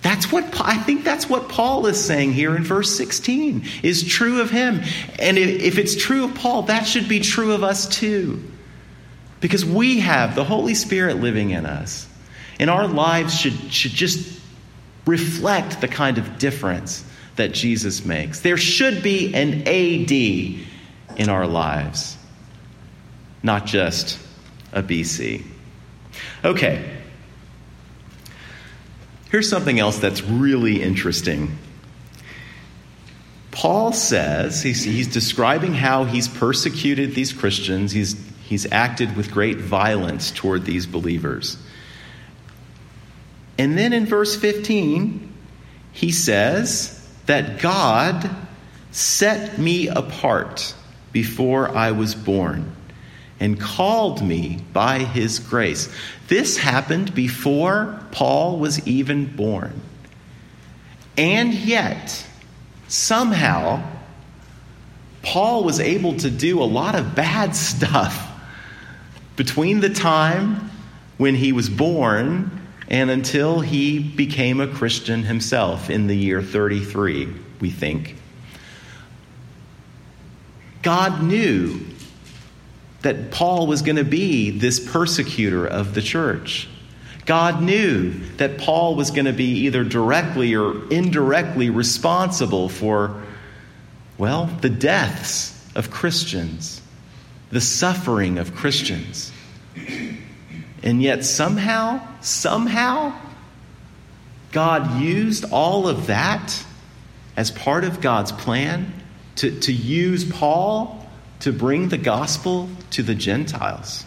That's 0.00 0.30
what 0.30 0.44
I 0.60 0.76
think 0.76 1.04
that's 1.04 1.28
what 1.28 1.48
Paul 1.48 1.86
is 1.86 2.02
saying 2.02 2.32
here 2.32 2.54
in 2.54 2.62
verse 2.62 2.96
16 2.96 3.64
is 3.82 4.06
true 4.06 4.40
of 4.40 4.50
him. 4.50 4.82
And 5.18 5.36
if 5.38 5.76
it's 5.78 5.96
true 5.96 6.24
of 6.24 6.34
Paul, 6.34 6.62
that 6.62 6.86
should 6.86 7.08
be 7.08 7.20
true 7.20 7.52
of 7.52 7.64
us 7.64 7.88
too. 7.88 8.42
Because 9.40 9.64
we 9.64 10.00
have 10.00 10.34
the 10.34 10.44
Holy 10.44 10.74
Spirit 10.74 11.16
living 11.16 11.50
in 11.50 11.66
us. 11.66 12.06
And 12.60 12.70
our 12.70 12.86
lives 12.86 13.38
should, 13.38 13.72
should 13.72 13.92
just 13.92 14.40
reflect 15.06 15.80
the 15.80 15.88
kind 15.88 16.18
of 16.18 16.38
difference 16.38 17.04
that 17.36 17.52
Jesus 17.52 18.04
makes. 18.04 18.40
There 18.40 18.56
should 18.56 19.02
be 19.02 19.34
an 19.34 19.62
AD 19.66 20.10
in 21.18 21.28
our 21.28 21.46
lives, 21.46 22.16
not 23.42 23.66
just 23.66 24.18
a 24.72 24.82
BC. 24.82 25.44
Okay. 26.44 26.97
Here's 29.30 29.48
something 29.48 29.78
else 29.78 29.98
that's 29.98 30.22
really 30.22 30.82
interesting. 30.82 31.58
Paul 33.50 33.92
says, 33.92 34.62
he's, 34.62 34.84
he's, 34.84 35.08
describing 35.08 35.74
how 35.74 36.04
he's 36.04 36.28
persecuted 36.28 37.14
these 37.14 37.32
Christians, 37.32 37.92
he's, 37.92 38.14
he's 38.44 38.70
acted 38.70 39.16
with 39.16 39.30
great 39.30 39.58
violence 39.58 40.30
toward 40.30 40.64
these 40.64 40.86
believers. 40.86 41.58
And 43.58 43.76
then 43.76 43.92
in 43.92 44.06
verse 44.06 44.36
15, 44.36 45.32
he 45.92 46.12
says 46.12 46.94
that 47.26 47.60
God 47.60 48.30
set 48.92 49.58
me 49.58 49.88
apart 49.88 50.74
before 51.12 51.68
I 51.68 51.90
was 51.90 52.14
born 52.14 52.76
and 53.40 53.60
called 53.60 54.22
me 54.22 54.58
by 54.72 54.98
his 54.98 55.38
grace. 55.38 55.88
This 56.28 56.56
happened 56.56 57.14
before 57.14 58.00
Paul 58.10 58.58
was 58.58 58.86
even 58.86 59.26
born. 59.36 59.80
And 61.16 61.54
yet, 61.54 62.26
somehow, 62.88 63.82
Paul 65.22 65.64
was 65.64 65.80
able 65.80 66.16
to 66.18 66.30
do 66.30 66.62
a 66.62 66.64
lot 66.64 66.94
of 66.94 67.14
bad 67.14 67.54
stuff 67.56 68.24
between 69.36 69.80
the 69.80 69.90
time 69.90 70.70
when 71.16 71.34
he 71.34 71.52
was 71.52 71.68
born 71.68 72.50
and 72.88 73.10
until 73.10 73.60
he 73.60 73.98
became 73.98 74.60
a 74.60 74.66
Christian 74.66 75.22
himself 75.22 75.90
in 75.90 76.06
the 76.06 76.16
year 76.16 76.42
33, 76.42 77.28
we 77.60 77.70
think. 77.70 78.16
God 80.82 81.22
knew 81.22 81.80
that 83.08 83.30
Paul 83.30 83.66
was 83.66 83.80
going 83.80 83.96
to 83.96 84.04
be 84.04 84.50
this 84.50 84.78
persecutor 84.78 85.66
of 85.66 85.94
the 85.94 86.02
church. 86.02 86.68
God 87.24 87.62
knew 87.62 88.10
that 88.36 88.58
Paul 88.58 88.96
was 88.96 89.10
going 89.12 89.24
to 89.24 89.32
be 89.32 89.60
either 89.60 89.82
directly 89.82 90.54
or 90.54 90.86
indirectly 90.90 91.70
responsible 91.70 92.68
for, 92.68 93.22
well, 94.18 94.44
the 94.60 94.68
deaths 94.68 95.58
of 95.74 95.90
Christians, 95.90 96.82
the 97.48 97.62
suffering 97.62 98.36
of 98.36 98.54
Christians. 98.54 99.32
And 100.82 101.02
yet, 101.02 101.24
somehow, 101.24 102.06
somehow, 102.20 103.18
God 104.52 105.00
used 105.00 105.46
all 105.50 105.88
of 105.88 106.08
that 106.08 106.62
as 107.38 107.50
part 107.50 107.84
of 107.84 108.02
God's 108.02 108.32
plan 108.32 108.92
to, 109.36 109.58
to 109.60 109.72
use 109.72 110.30
Paul 110.30 111.07
to 111.40 111.52
bring 111.52 111.88
the 111.88 111.98
gospel 111.98 112.68
to 112.90 113.02
the 113.02 113.14
Gentiles. 113.14 114.04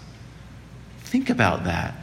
Think 1.00 1.30
about 1.30 1.66
that. 1.66 1.96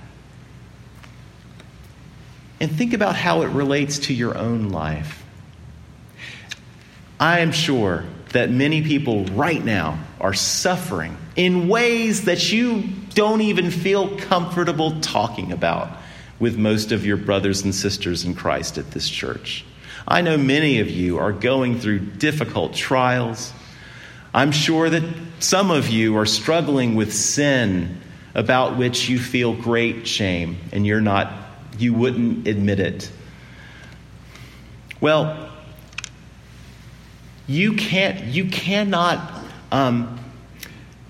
And 2.60 2.72
think 2.72 2.92
about 2.92 3.14
how 3.14 3.42
it 3.42 3.48
relates 3.48 4.00
to 4.00 4.14
your 4.14 4.36
own 4.36 4.70
life. 4.70 5.24
I 7.20 7.40
am 7.40 7.52
sure 7.52 8.04
that 8.32 8.50
many 8.50 8.82
people 8.82 9.24
right 9.26 9.64
now 9.64 9.98
are 10.20 10.34
suffering 10.34 11.16
in 11.36 11.68
ways 11.68 12.24
that 12.24 12.52
you 12.52 12.82
don't 13.14 13.40
even 13.40 13.70
feel 13.70 14.16
comfortable 14.18 15.00
talking 15.00 15.52
about 15.52 15.90
with 16.38 16.56
most 16.56 16.92
of 16.92 17.04
your 17.06 17.16
brothers 17.16 17.62
and 17.62 17.74
sisters 17.74 18.24
in 18.24 18.34
Christ 18.34 18.78
at 18.78 18.90
this 18.90 19.08
church. 19.08 19.64
I 20.06 20.20
know 20.20 20.36
many 20.36 20.80
of 20.80 20.88
you 20.88 21.18
are 21.18 21.32
going 21.32 21.80
through 21.80 21.98
difficult 22.00 22.74
trials 22.74 23.52
I'm 24.34 24.52
sure 24.52 24.90
that 24.90 25.02
some 25.40 25.70
of 25.70 25.88
you 25.88 26.16
are 26.16 26.26
struggling 26.26 26.94
with 26.94 27.12
sin 27.14 28.00
about 28.34 28.76
which 28.76 29.08
you 29.08 29.18
feel 29.18 29.54
great 29.54 30.06
shame 30.06 30.58
and 30.72 30.86
you're 30.86 31.00
not, 31.00 31.32
you 31.78 31.94
wouldn't 31.94 32.46
admit 32.46 32.80
it. 32.80 33.10
Well, 35.00 35.50
you 37.46 37.74
can't, 37.74 38.24
you 38.26 38.46
cannot 38.46 39.38
um, 39.70 40.18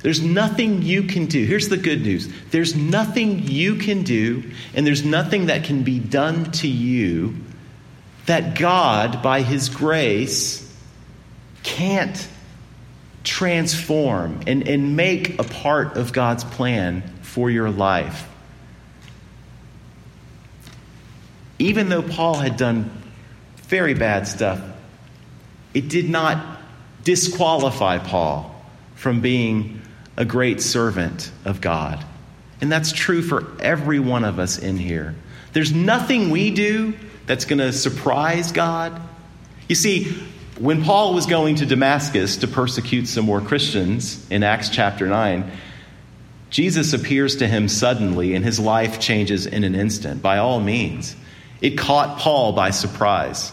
There's 0.00 0.22
nothing 0.22 0.82
you 0.82 1.04
can 1.04 1.26
do. 1.26 1.44
Here's 1.44 1.68
the 1.68 1.76
good 1.76 2.02
news 2.02 2.28
there's 2.50 2.74
nothing 2.74 3.42
you 3.48 3.76
can 3.76 4.02
do, 4.02 4.50
and 4.74 4.86
there's 4.86 5.04
nothing 5.04 5.46
that 5.46 5.64
can 5.64 5.82
be 5.82 5.98
done 5.98 6.50
to 6.52 6.68
you 6.68 7.34
that 8.26 8.58
God, 8.58 9.22
by 9.22 9.42
His 9.42 9.68
grace, 9.68 10.64
can't 11.62 12.28
transform 13.24 14.40
and, 14.46 14.66
and 14.66 14.96
make 14.96 15.38
a 15.38 15.44
part 15.44 15.96
of 15.96 16.12
God's 16.12 16.44
plan 16.44 17.02
for 17.22 17.50
your 17.50 17.70
life. 17.70 18.28
Even 21.58 21.88
though 21.88 22.02
Paul 22.02 22.34
had 22.34 22.56
done 22.56 22.90
very 23.56 23.94
bad 23.94 24.26
stuff, 24.28 24.60
it 25.74 25.88
did 25.88 26.08
not 26.08 26.58
disqualify 27.04 27.98
Paul 27.98 28.54
from 28.94 29.20
being 29.20 29.82
a 30.16 30.24
great 30.24 30.60
servant 30.60 31.30
of 31.44 31.60
God. 31.60 32.04
And 32.60 32.72
that's 32.72 32.92
true 32.92 33.22
for 33.22 33.46
every 33.60 34.00
one 34.00 34.24
of 34.24 34.38
us 34.38 34.58
in 34.58 34.76
here. 34.76 35.14
There's 35.52 35.72
nothing 35.72 36.30
we 36.30 36.50
do 36.50 36.94
that's 37.26 37.44
going 37.44 37.58
to 37.58 37.72
surprise 37.72 38.52
God. 38.52 39.00
You 39.68 39.74
see, 39.74 40.22
when 40.58 40.82
Paul 40.82 41.14
was 41.14 41.26
going 41.26 41.56
to 41.56 41.66
Damascus 41.66 42.38
to 42.38 42.48
persecute 42.48 43.06
some 43.06 43.24
more 43.24 43.40
Christians 43.40 44.28
in 44.30 44.42
Acts 44.42 44.68
chapter 44.68 45.06
9, 45.06 45.50
Jesus 46.50 46.92
appears 46.94 47.36
to 47.36 47.46
him 47.46 47.68
suddenly 47.68 48.34
and 48.34 48.44
his 48.44 48.58
life 48.58 48.98
changes 48.98 49.46
in 49.46 49.62
an 49.62 49.74
instant, 49.74 50.20
by 50.20 50.38
all 50.38 50.60
means. 50.60 51.14
It 51.60 51.78
caught 51.78 52.18
Paul 52.18 52.52
by 52.52 52.70
surprise. 52.70 53.52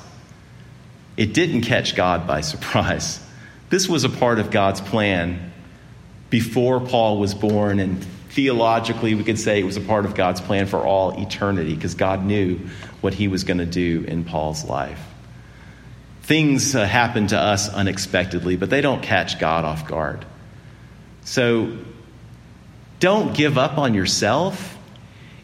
It 1.18 1.34
didn't 1.34 1.62
catch 1.62 1.95
God 1.95 2.26
by 2.26 2.41
surprise. 2.41 3.20
This 3.70 3.88
was 3.88 4.03
a 4.03 4.10
part 4.10 4.39
of 4.39 4.49
God's 4.49 4.82
plan 4.82 5.51
before 6.30 6.80
Paul 6.80 7.20
was 7.20 7.36
born, 7.36 7.80
and 7.80 8.03
theologically, 8.30 9.16
we 9.16 9.24
could 9.24 9.39
say 9.39 9.60
it 9.60 9.64
was 9.64 9.78
a 9.78 9.82
part 9.82 10.06
of 10.06 10.16
God's 10.16 10.41
plan 10.41 10.66
for 10.66 10.80
all 10.80 11.22
eternity 11.22 11.76
because 11.76 11.93
God 11.93 12.26
knew 12.26 12.60
what 13.01 13.14
he 13.14 13.28
was 13.28 13.43
going 13.43 13.60
to 13.60 13.66
do 13.66 14.03
in 14.08 14.24
Paul's 14.24 14.66
life. 14.66 14.99
Things 16.26 16.76
uh, 16.76 16.86
happen 16.86 17.28
to 17.28 17.38
us 17.38 17.69
unexpectedly, 17.69 18.55
but 18.55 18.71
they 18.71 18.82
don't 18.82 19.03
catch 19.03 19.39
God 19.39 19.63
off 19.63 19.88
guard. 19.88 20.26
So 21.23 21.78
don't 22.99 23.36
give 23.36 23.59
up 23.59 23.78
on 23.78 23.93
yourself 23.93 24.76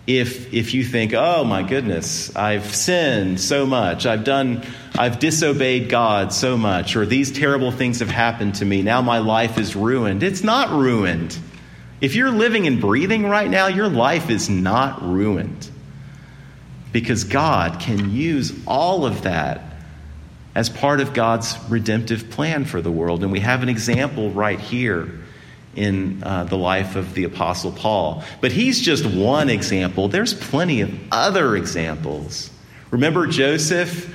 if 0.08 0.52
if 0.52 0.74
you 0.74 0.84
think 0.84 1.14
oh 1.14 1.44
my 1.44 1.62
goodness 1.62 2.36
i've 2.36 2.74
sinned 2.74 3.40
so 3.40 3.68
much. 3.68 4.08
I've 4.08 4.24
done 4.24 4.64
i've 4.98 5.20
disobeyed 5.20 5.88
god 5.88 6.34
so 6.34 6.58
much 6.58 6.96
or 6.96 7.06
these 7.06 7.32
terrible 7.32 7.72
things 7.72 8.00
have 8.00 8.10
happened 8.10 8.56
to 8.56 8.66
me. 8.66 8.82
Now 8.82 9.04
my 9.04 9.20
life 9.20 9.60
is 9.60 9.76
ruined. 9.76 10.24
It's 10.24 10.44
not 10.44 10.72
ruined. 10.72 11.38
If 12.02 12.16
you're 12.16 12.32
living 12.32 12.66
and 12.66 12.82
breathing 12.82 13.28
right 13.28 13.50
now 13.50 13.68
your 13.68 13.88
life 13.88 14.32
is 14.32 14.50
not 14.50 15.04
ruined. 15.04 15.70
Because 16.92 17.24
god 17.24 17.80
can 17.80 18.10
use 18.12 18.52
all 18.66 19.06
of 19.06 19.22
that 19.22 19.71
as 20.56 20.70
part 20.70 21.00
of 21.00 21.14
god's 21.14 21.58
redemptive 21.70 22.30
plan 22.30 22.66
for 22.66 22.82
the 22.82 22.92
world 22.92 23.24
and 23.24 23.32
we 23.32 23.40
have 23.40 23.64
an 23.64 23.70
example 23.70 24.32
right 24.32 24.60
here 24.60 25.22
in 25.76 26.22
uh, 26.24 26.44
the 26.44 26.58
life 26.58 26.96
of 26.96 27.14
the 27.14 27.24
Apostle 27.24 27.72
Paul. 27.72 28.24
But 28.42 28.52
he's 28.52 28.80
just 28.80 29.06
one 29.06 29.50
example. 29.50 30.08
There's 30.08 30.34
plenty 30.34 30.82
of 30.82 30.94
other 31.12 31.56
examples. 31.56 32.50
Remember 32.90 33.28
Joseph? 33.28 34.14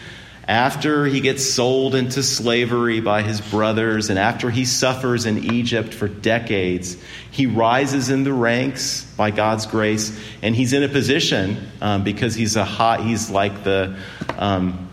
After 0.48 1.06
he 1.06 1.20
gets 1.20 1.44
sold 1.44 1.96
into 1.96 2.22
slavery 2.22 3.00
by 3.00 3.22
his 3.22 3.40
brothers, 3.40 4.10
and 4.10 4.18
after 4.18 4.48
he 4.48 4.64
suffers 4.64 5.26
in 5.26 5.52
Egypt 5.52 5.92
for 5.92 6.06
decades, 6.06 6.96
he 7.32 7.46
rises 7.46 8.10
in 8.10 8.22
the 8.22 8.32
ranks 8.32 9.04
by 9.16 9.32
God's 9.32 9.66
grace, 9.66 10.16
and 10.42 10.54
he's 10.54 10.72
in 10.72 10.84
a 10.84 10.88
position 10.88 11.66
um, 11.80 12.04
because 12.04 12.36
he's 12.36 12.54
a 12.54 12.64
hot, 12.64 13.00
he's 13.00 13.28
like 13.28 13.64
the 13.64 13.96
um, 14.38 14.85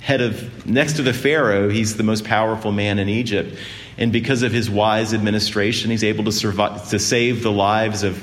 head 0.00 0.20
of, 0.20 0.66
next 0.66 0.94
to 0.94 1.02
the 1.02 1.12
Pharaoh, 1.12 1.68
he's 1.68 1.96
the 1.96 2.02
most 2.02 2.24
powerful 2.24 2.72
man 2.72 2.98
in 2.98 3.08
Egypt. 3.08 3.58
And 3.96 4.12
because 4.12 4.42
of 4.42 4.52
his 4.52 4.70
wise 4.70 5.12
administration, 5.12 5.90
he's 5.90 6.04
able 6.04 6.24
to, 6.24 6.32
survive, 6.32 6.88
to 6.90 6.98
save 6.98 7.42
the 7.42 7.52
lives 7.52 8.04
of 8.04 8.22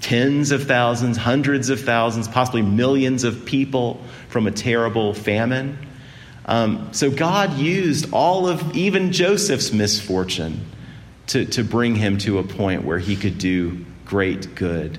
tens 0.00 0.50
of 0.50 0.64
thousands, 0.66 1.16
hundreds 1.16 1.70
of 1.70 1.80
thousands, 1.80 2.28
possibly 2.28 2.62
millions 2.62 3.24
of 3.24 3.44
people 3.44 4.02
from 4.28 4.46
a 4.46 4.50
terrible 4.50 5.14
famine. 5.14 5.78
Um, 6.46 6.92
so 6.92 7.10
God 7.10 7.54
used 7.54 8.12
all 8.12 8.46
of 8.46 8.76
even 8.76 9.12
Joseph's 9.12 9.72
misfortune 9.72 10.66
to, 11.28 11.44
to 11.46 11.64
bring 11.64 11.94
him 11.94 12.18
to 12.18 12.38
a 12.38 12.42
point 12.42 12.84
where 12.84 12.98
he 12.98 13.16
could 13.16 13.38
do 13.38 13.84
great 14.04 14.54
good. 14.54 14.98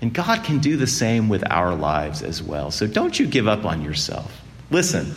And 0.00 0.12
God 0.12 0.44
can 0.44 0.58
do 0.58 0.76
the 0.76 0.86
same 0.86 1.28
with 1.28 1.44
our 1.50 1.74
lives 1.74 2.22
as 2.22 2.42
well. 2.42 2.70
So 2.70 2.86
don't 2.86 3.18
you 3.18 3.26
give 3.26 3.48
up 3.48 3.64
on 3.64 3.82
yourself. 3.82 4.39
Listen. 4.70 5.14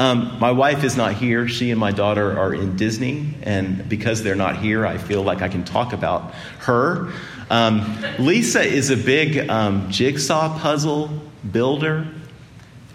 Um, 0.00 0.38
my 0.38 0.52
wife 0.52 0.84
is 0.84 0.96
not 0.96 1.14
here. 1.14 1.48
She 1.48 1.72
and 1.72 1.80
my 1.80 1.90
daughter 1.90 2.38
are 2.38 2.54
in 2.54 2.76
Disney, 2.76 3.34
and 3.42 3.88
because 3.88 4.22
they're 4.22 4.36
not 4.36 4.58
here, 4.58 4.86
I 4.86 4.96
feel 4.96 5.22
like 5.22 5.42
I 5.42 5.48
can 5.48 5.64
talk 5.64 5.92
about 5.92 6.34
her. 6.60 7.12
Um, 7.50 7.98
Lisa 8.18 8.60
is 8.60 8.90
a 8.90 8.96
big 8.96 9.50
um, 9.50 9.90
jigsaw 9.90 10.56
puzzle 10.56 11.10
builder, 11.50 12.06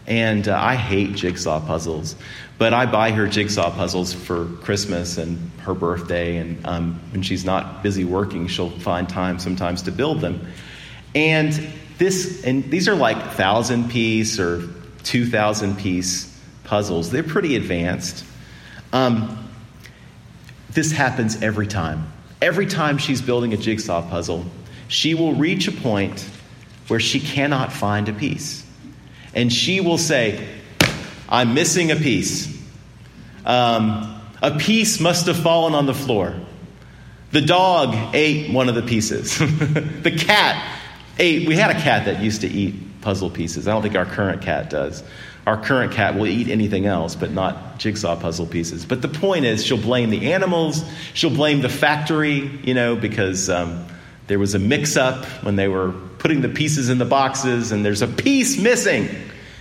and 0.07 0.47
uh, 0.47 0.57
I 0.57 0.75
hate 0.75 1.15
jigsaw 1.15 1.59
puzzles. 1.59 2.15
But 2.57 2.73
I 2.73 2.85
buy 2.85 3.11
her 3.11 3.27
jigsaw 3.27 3.71
puzzles 3.71 4.13
for 4.13 4.45
Christmas 4.61 5.17
and 5.17 5.51
her 5.61 5.73
birthday, 5.73 6.37
and 6.37 6.65
um, 6.65 7.01
when 7.11 7.21
she's 7.21 7.43
not 7.43 7.83
busy 7.83 8.05
working, 8.05 8.47
she'll 8.47 8.69
find 8.69 9.09
time 9.09 9.39
sometimes 9.39 9.81
to 9.83 9.91
build 9.91 10.21
them. 10.21 10.47
And 11.15 11.51
this, 11.97 12.45
and 12.45 12.69
these 12.71 12.87
are 12.87 12.95
like 12.95 13.33
thousand 13.33 13.89
piece 13.89 14.39
or 14.39 14.69
two 15.03 15.25
thousand 15.25 15.77
piece 15.77 16.33
puzzles. 16.63 17.11
They're 17.11 17.23
pretty 17.23 17.55
advanced. 17.55 18.25
Um, 18.91 19.49
this 20.71 20.91
happens 20.91 21.41
every 21.41 21.67
time. 21.67 22.11
Every 22.41 22.65
time 22.65 22.97
she's 22.97 23.21
building 23.21 23.53
a 23.53 23.57
jigsaw 23.57 24.01
puzzle, 24.09 24.45
she 24.87 25.13
will 25.13 25.33
reach 25.33 25.67
a 25.67 25.71
point 25.71 26.27
where 26.87 26.99
she 26.99 27.19
cannot 27.19 27.71
find 27.71 28.09
a 28.09 28.13
piece. 28.13 28.65
And 29.33 29.51
she 29.51 29.81
will 29.81 29.97
say, 29.97 30.47
I'm 31.29 31.53
missing 31.53 31.91
a 31.91 31.95
piece. 31.95 32.47
Um, 33.45 34.21
a 34.41 34.57
piece 34.57 34.99
must 34.99 35.27
have 35.27 35.37
fallen 35.37 35.73
on 35.73 35.85
the 35.85 35.93
floor. 35.93 36.35
The 37.31 37.41
dog 37.41 37.95
ate 38.13 38.51
one 38.53 38.69
of 38.69 38.75
the 38.75 38.83
pieces. 38.83 39.39
the 39.39 40.15
cat 40.15 40.79
ate, 41.17 41.47
we 41.47 41.55
had 41.55 41.75
a 41.75 41.79
cat 41.79 42.05
that 42.05 42.21
used 42.21 42.41
to 42.41 42.47
eat 42.47 42.75
puzzle 43.03 43.29
pieces. 43.29 43.67
I 43.67 43.71
don't 43.71 43.83
think 43.83 43.95
our 43.95 44.05
current 44.05 44.41
cat 44.41 44.69
does. 44.69 45.03
Our 45.45 45.61
current 45.61 45.91
cat 45.91 46.15
will 46.15 46.25
eat 46.25 46.47
anything 46.47 46.85
else, 46.85 47.15
but 47.15 47.31
not 47.31 47.77
jigsaw 47.77 48.15
puzzle 48.15 48.47
pieces. 48.47 48.85
But 48.85 49.01
the 49.01 49.09
point 49.09 49.45
is, 49.45 49.63
she'll 49.63 49.77
blame 49.77 50.09
the 50.09 50.31
animals, 50.31 50.83
she'll 51.13 51.29
blame 51.29 51.61
the 51.61 51.69
factory, 51.69 52.49
you 52.63 52.73
know, 52.73 52.95
because 52.95 53.49
um, 53.49 53.85
there 54.27 54.39
was 54.39 54.55
a 54.55 54.59
mix 54.59 54.95
up 54.95 55.25
when 55.43 55.57
they 55.57 55.67
were 55.67 55.91
putting 56.17 56.41
the 56.41 56.49
pieces 56.49 56.89
in 56.89 56.97
the 56.97 57.05
boxes 57.05 57.73
and 57.73 57.85
there's 57.85 58.01
a 58.01 58.07
piece 58.07 58.57
missing. 58.57 59.09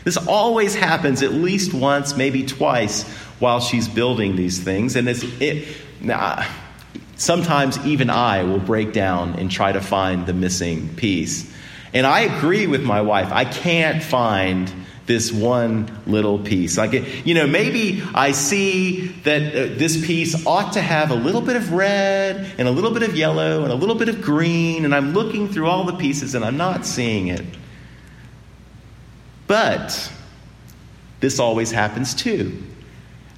This 0.05 0.17
always 0.17 0.75
happens 0.75 1.23
at 1.23 1.33
least 1.33 1.75
once, 1.75 2.17
maybe 2.17 2.45
twice, 2.45 3.09
while 3.41 3.61
she's 3.61 3.89
building 3.89 4.37
these 4.37 4.61
things. 4.61 4.95
And 4.95 5.09
it's, 5.09 5.25
it, 5.41 5.67
nah, 6.01 6.45
sometimes 7.17 7.85
even 7.85 8.09
I 8.09 8.45
will 8.45 8.61
break 8.61 8.93
down 8.93 9.35
and 9.35 9.51
try 9.51 9.73
to 9.73 9.81
find 9.81 10.27
the 10.27 10.33
missing 10.33 10.89
piece. 10.95 11.52
And 11.95 12.07
I 12.07 12.21
agree 12.21 12.67
with 12.67 12.83
my 12.83 13.03
wife. 13.03 13.31
I 13.33 13.45
can't 13.45 14.03
find 14.03 14.73
this 15.07 15.33
one 15.33 15.91
little 16.07 16.39
piece. 16.39 16.79
Like, 16.79 17.27
you 17.27 17.35
know, 17.35 17.47
maybe 17.47 18.03
I 18.15 18.33
see 18.33 19.09
that 19.25 19.43
uh, 19.43 19.75
this 19.77 20.05
piece 20.07 20.47
ought 20.47 20.75
to 20.75 20.81
have 20.81 21.11
a 21.11 21.15
little 21.15 21.41
bit 21.41 21.57
of 21.57 21.73
red 21.73 22.55
and 22.57 22.69
a 22.69 22.71
little 22.71 22.93
bit 22.93 23.03
of 23.03 23.17
yellow 23.17 23.65
and 23.65 23.73
a 23.73 23.75
little 23.75 23.97
bit 23.97 24.09
of 24.09 24.23
green, 24.23 24.85
and 24.85 24.95
I'm 24.95 25.13
looking 25.13 25.49
through 25.49 25.67
all 25.67 25.85
the 25.85 25.97
pieces 25.97 26.35
and 26.35 26.45
I'm 26.45 26.57
not 26.57 26.87
seeing 26.87 27.29
it. 27.29 27.45
But 29.47 30.11
this 31.21 31.39
always 31.39 31.73
happens 31.73 32.15
too. 32.15 32.63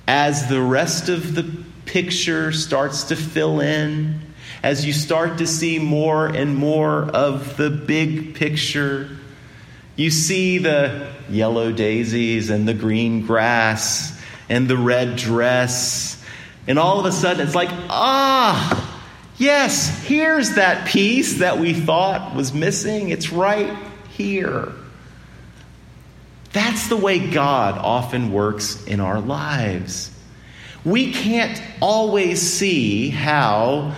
As 0.06 0.48
the 0.48 0.60
rest 0.60 1.08
of 1.08 1.34
the 1.34 1.50
picture 1.86 2.52
starts 2.52 3.04
to 3.04 3.16
fill 3.16 3.60
in, 3.60 4.20
as 4.64 4.86
you 4.86 4.94
start 4.94 5.36
to 5.36 5.46
see 5.46 5.78
more 5.78 6.26
and 6.26 6.56
more 6.56 7.02
of 7.02 7.58
the 7.58 7.68
big 7.68 8.34
picture, 8.34 9.10
you 9.94 10.10
see 10.10 10.56
the 10.56 11.06
yellow 11.28 11.70
daisies 11.70 12.48
and 12.48 12.66
the 12.66 12.72
green 12.72 13.26
grass 13.26 14.18
and 14.48 14.66
the 14.66 14.78
red 14.78 15.16
dress. 15.16 16.24
And 16.66 16.78
all 16.78 16.98
of 16.98 17.04
a 17.04 17.12
sudden, 17.12 17.46
it's 17.46 17.54
like, 17.54 17.68
ah, 17.90 19.04
yes, 19.36 20.02
here's 20.06 20.54
that 20.54 20.88
piece 20.88 21.40
that 21.40 21.58
we 21.58 21.74
thought 21.74 22.34
was 22.34 22.54
missing. 22.54 23.10
It's 23.10 23.32
right 23.32 23.76
here. 24.12 24.72
That's 26.54 26.88
the 26.88 26.96
way 26.96 27.30
God 27.30 27.76
often 27.76 28.32
works 28.32 28.82
in 28.86 29.00
our 29.00 29.20
lives. 29.20 30.10
We 30.86 31.12
can't 31.12 31.60
always 31.82 32.40
see 32.40 33.10
how 33.10 33.94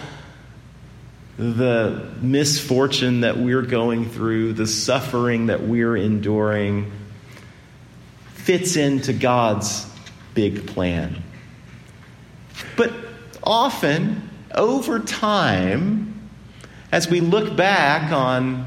the 1.38 2.08
misfortune 2.20 3.20
that 3.20 3.36
we're 3.36 3.62
going 3.62 4.08
through, 4.08 4.54
the 4.54 4.66
suffering 4.66 5.46
that 5.46 5.62
we're 5.62 5.96
enduring, 5.96 6.90
fits 8.34 8.76
into 8.76 9.12
God's 9.12 9.86
big 10.34 10.66
plan. 10.66 11.22
But 12.76 12.92
often, 13.42 14.30
over 14.54 14.98
time, 15.00 16.30
as 16.90 17.10
we 17.10 17.20
look 17.20 17.56
back 17.56 18.12
on 18.12 18.66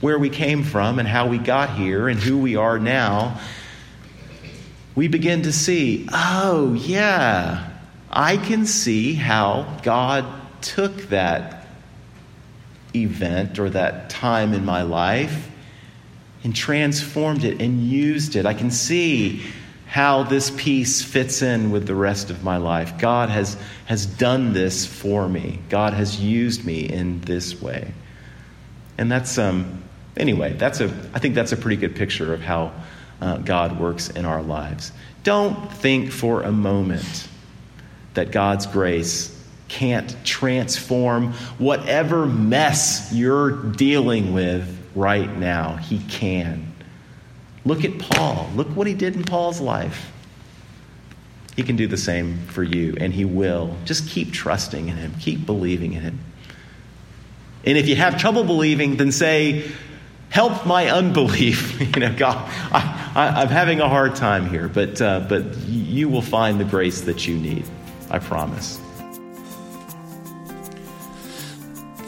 where 0.00 0.18
we 0.18 0.30
came 0.30 0.62
from 0.62 0.98
and 0.98 1.06
how 1.06 1.26
we 1.26 1.38
got 1.38 1.76
here 1.76 2.08
and 2.08 2.18
who 2.18 2.38
we 2.38 2.56
are 2.56 2.78
now, 2.78 3.40
we 4.94 5.08
begin 5.08 5.42
to 5.42 5.52
see, 5.52 6.08
oh, 6.12 6.72
yeah, 6.74 7.68
I 8.10 8.36
can 8.36 8.64
see 8.64 9.14
how 9.14 9.78
God 9.82 10.24
took 10.62 10.94
that 11.08 11.66
event 12.94 13.58
or 13.58 13.70
that 13.70 14.10
time 14.10 14.54
in 14.54 14.64
my 14.64 14.82
life 14.82 15.50
and 16.44 16.54
transformed 16.54 17.44
it 17.44 17.60
and 17.60 17.82
used 17.82 18.36
it. 18.36 18.46
I 18.46 18.54
can 18.54 18.70
see 18.70 19.42
how 19.86 20.22
this 20.22 20.50
piece 20.50 21.02
fits 21.02 21.42
in 21.42 21.70
with 21.70 21.86
the 21.86 21.94
rest 21.94 22.30
of 22.30 22.44
my 22.44 22.58
life. 22.58 22.98
God 22.98 23.30
has, 23.30 23.56
has 23.86 24.04
done 24.04 24.52
this 24.52 24.84
for 24.84 25.28
me, 25.28 25.60
God 25.68 25.94
has 25.94 26.20
used 26.20 26.64
me 26.64 26.80
in 26.88 27.20
this 27.22 27.60
way. 27.60 27.92
And 28.98 29.10
that's, 29.10 29.38
um, 29.38 29.82
anyway, 30.16 30.54
that's 30.54 30.80
a, 30.80 30.86
I 31.14 31.20
think 31.20 31.34
that's 31.34 31.52
a 31.52 31.56
pretty 31.56 31.76
good 31.76 31.96
picture 31.96 32.34
of 32.34 32.40
how 32.40 32.72
uh, 33.20 33.38
God 33.38 33.80
works 33.80 34.10
in 34.10 34.24
our 34.24 34.42
lives. 34.42 34.92
Don't 35.22 35.72
think 35.72 36.10
for 36.10 36.42
a 36.42 36.52
moment 36.52 37.28
that 38.14 38.30
God's 38.30 38.66
grace 38.66 39.37
can't 39.68 40.16
transform 40.24 41.32
whatever 41.58 42.26
mess 42.26 43.12
you're 43.12 43.50
dealing 43.50 44.32
with 44.32 44.76
right 44.94 45.36
now. 45.36 45.76
He 45.76 45.98
can. 45.98 46.72
Look 47.64 47.84
at 47.84 47.98
Paul. 47.98 48.50
Look 48.54 48.68
what 48.68 48.86
he 48.86 48.94
did 48.94 49.14
in 49.14 49.24
Paul's 49.24 49.60
life. 49.60 50.10
He 51.54 51.62
can 51.62 51.76
do 51.76 51.86
the 51.86 51.96
same 51.96 52.38
for 52.46 52.62
you, 52.62 52.96
and 53.00 53.12
he 53.12 53.24
will. 53.24 53.76
Just 53.84 54.08
keep 54.08 54.32
trusting 54.32 54.88
in 54.88 54.96
him, 54.96 55.14
keep 55.20 55.44
believing 55.44 55.92
in 55.92 56.02
him. 56.02 56.20
And 57.64 57.76
if 57.76 57.88
you 57.88 57.96
have 57.96 58.18
trouble 58.18 58.44
believing, 58.44 58.96
then 58.96 59.12
say, 59.12 59.70
Help 60.30 60.66
my 60.66 60.90
unbelief. 60.90 61.80
you 61.96 62.00
know, 62.00 62.14
God, 62.14 62.36
I, 62.70 63.42
am 63.42 63.48
having 63.48 63.80
a 63.80 63.88
hard 63.88 64.14
time 64.14 64.48
here, 64.48 64.68
but, 64.68 65.00
uh, 65.00 65.20
but 65.28 65.56
you 65.66 66.08
will 66.08 66.22
find 66.22 66.60
the 66.60 66.64
grace 66.64 67.02
that 67.02 67.26
you 67.26 67.36
need. 67.36 67.64
I 68.10 68.18
promise. 68.18 68.78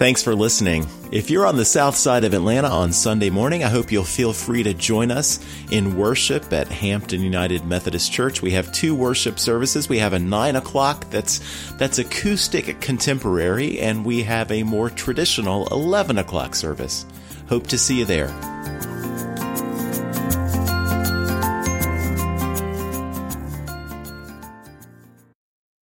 Thanks 0.01 0.22
for 0.22 0.34
listening. 0.34 0.86
If 1.12 1.28
you're 1.28 1.44
on 1.44 1.59
the 1.59 1.64
south 1.66 1.94
side 1.94 2.24
of 2.24 2.32
Atlanta 2.32 2.68
on 2.68 2.90
Sunday 2.90 3.28
morning, 3.28 3.64
I 3.64 3.68
hope 3.68 3.92
you'll 3.92 4.03
feel 4.03 4.32
free 4.32 4.62
to 4.62 4.72
join 4.72 5.11
us 5.11 5.38
in 5.70 5.98
worship 5.98 6.51
at 6.55 6.68
Hampton 6.68 7.20
United 7.20 7.66
Methodist 7.66 8.11
Church. 8.11 8.40
We 8.40 8.53
have 8.53 8.72
two 8.72 8.94
worship 8.94 9.38
services. 9.38 9.90
We 9.90 9.98
have 9.98 10.14
a 10.14 10.18
nine 10.18 10.57
o'clock 10.57 11.05
that's 11.11 11.42
that's 11.72 11.98
acoustic 11.98 12.80
contemporary, 12.80 13.78
and 13.78 14.03
we 14.03 14.22
have 14.22 14.51
a 14.51 14.62
more 14.62 14.88
traditional 14.88 15.66
eleven 15.66 16.16
o'clock 16.16 16.55
service. 16.55 17.05
Hope 17.51 17.66
to 17.66 17.76
see 17.76 17.98
you 17.98 18.07
there. 18.07 18.28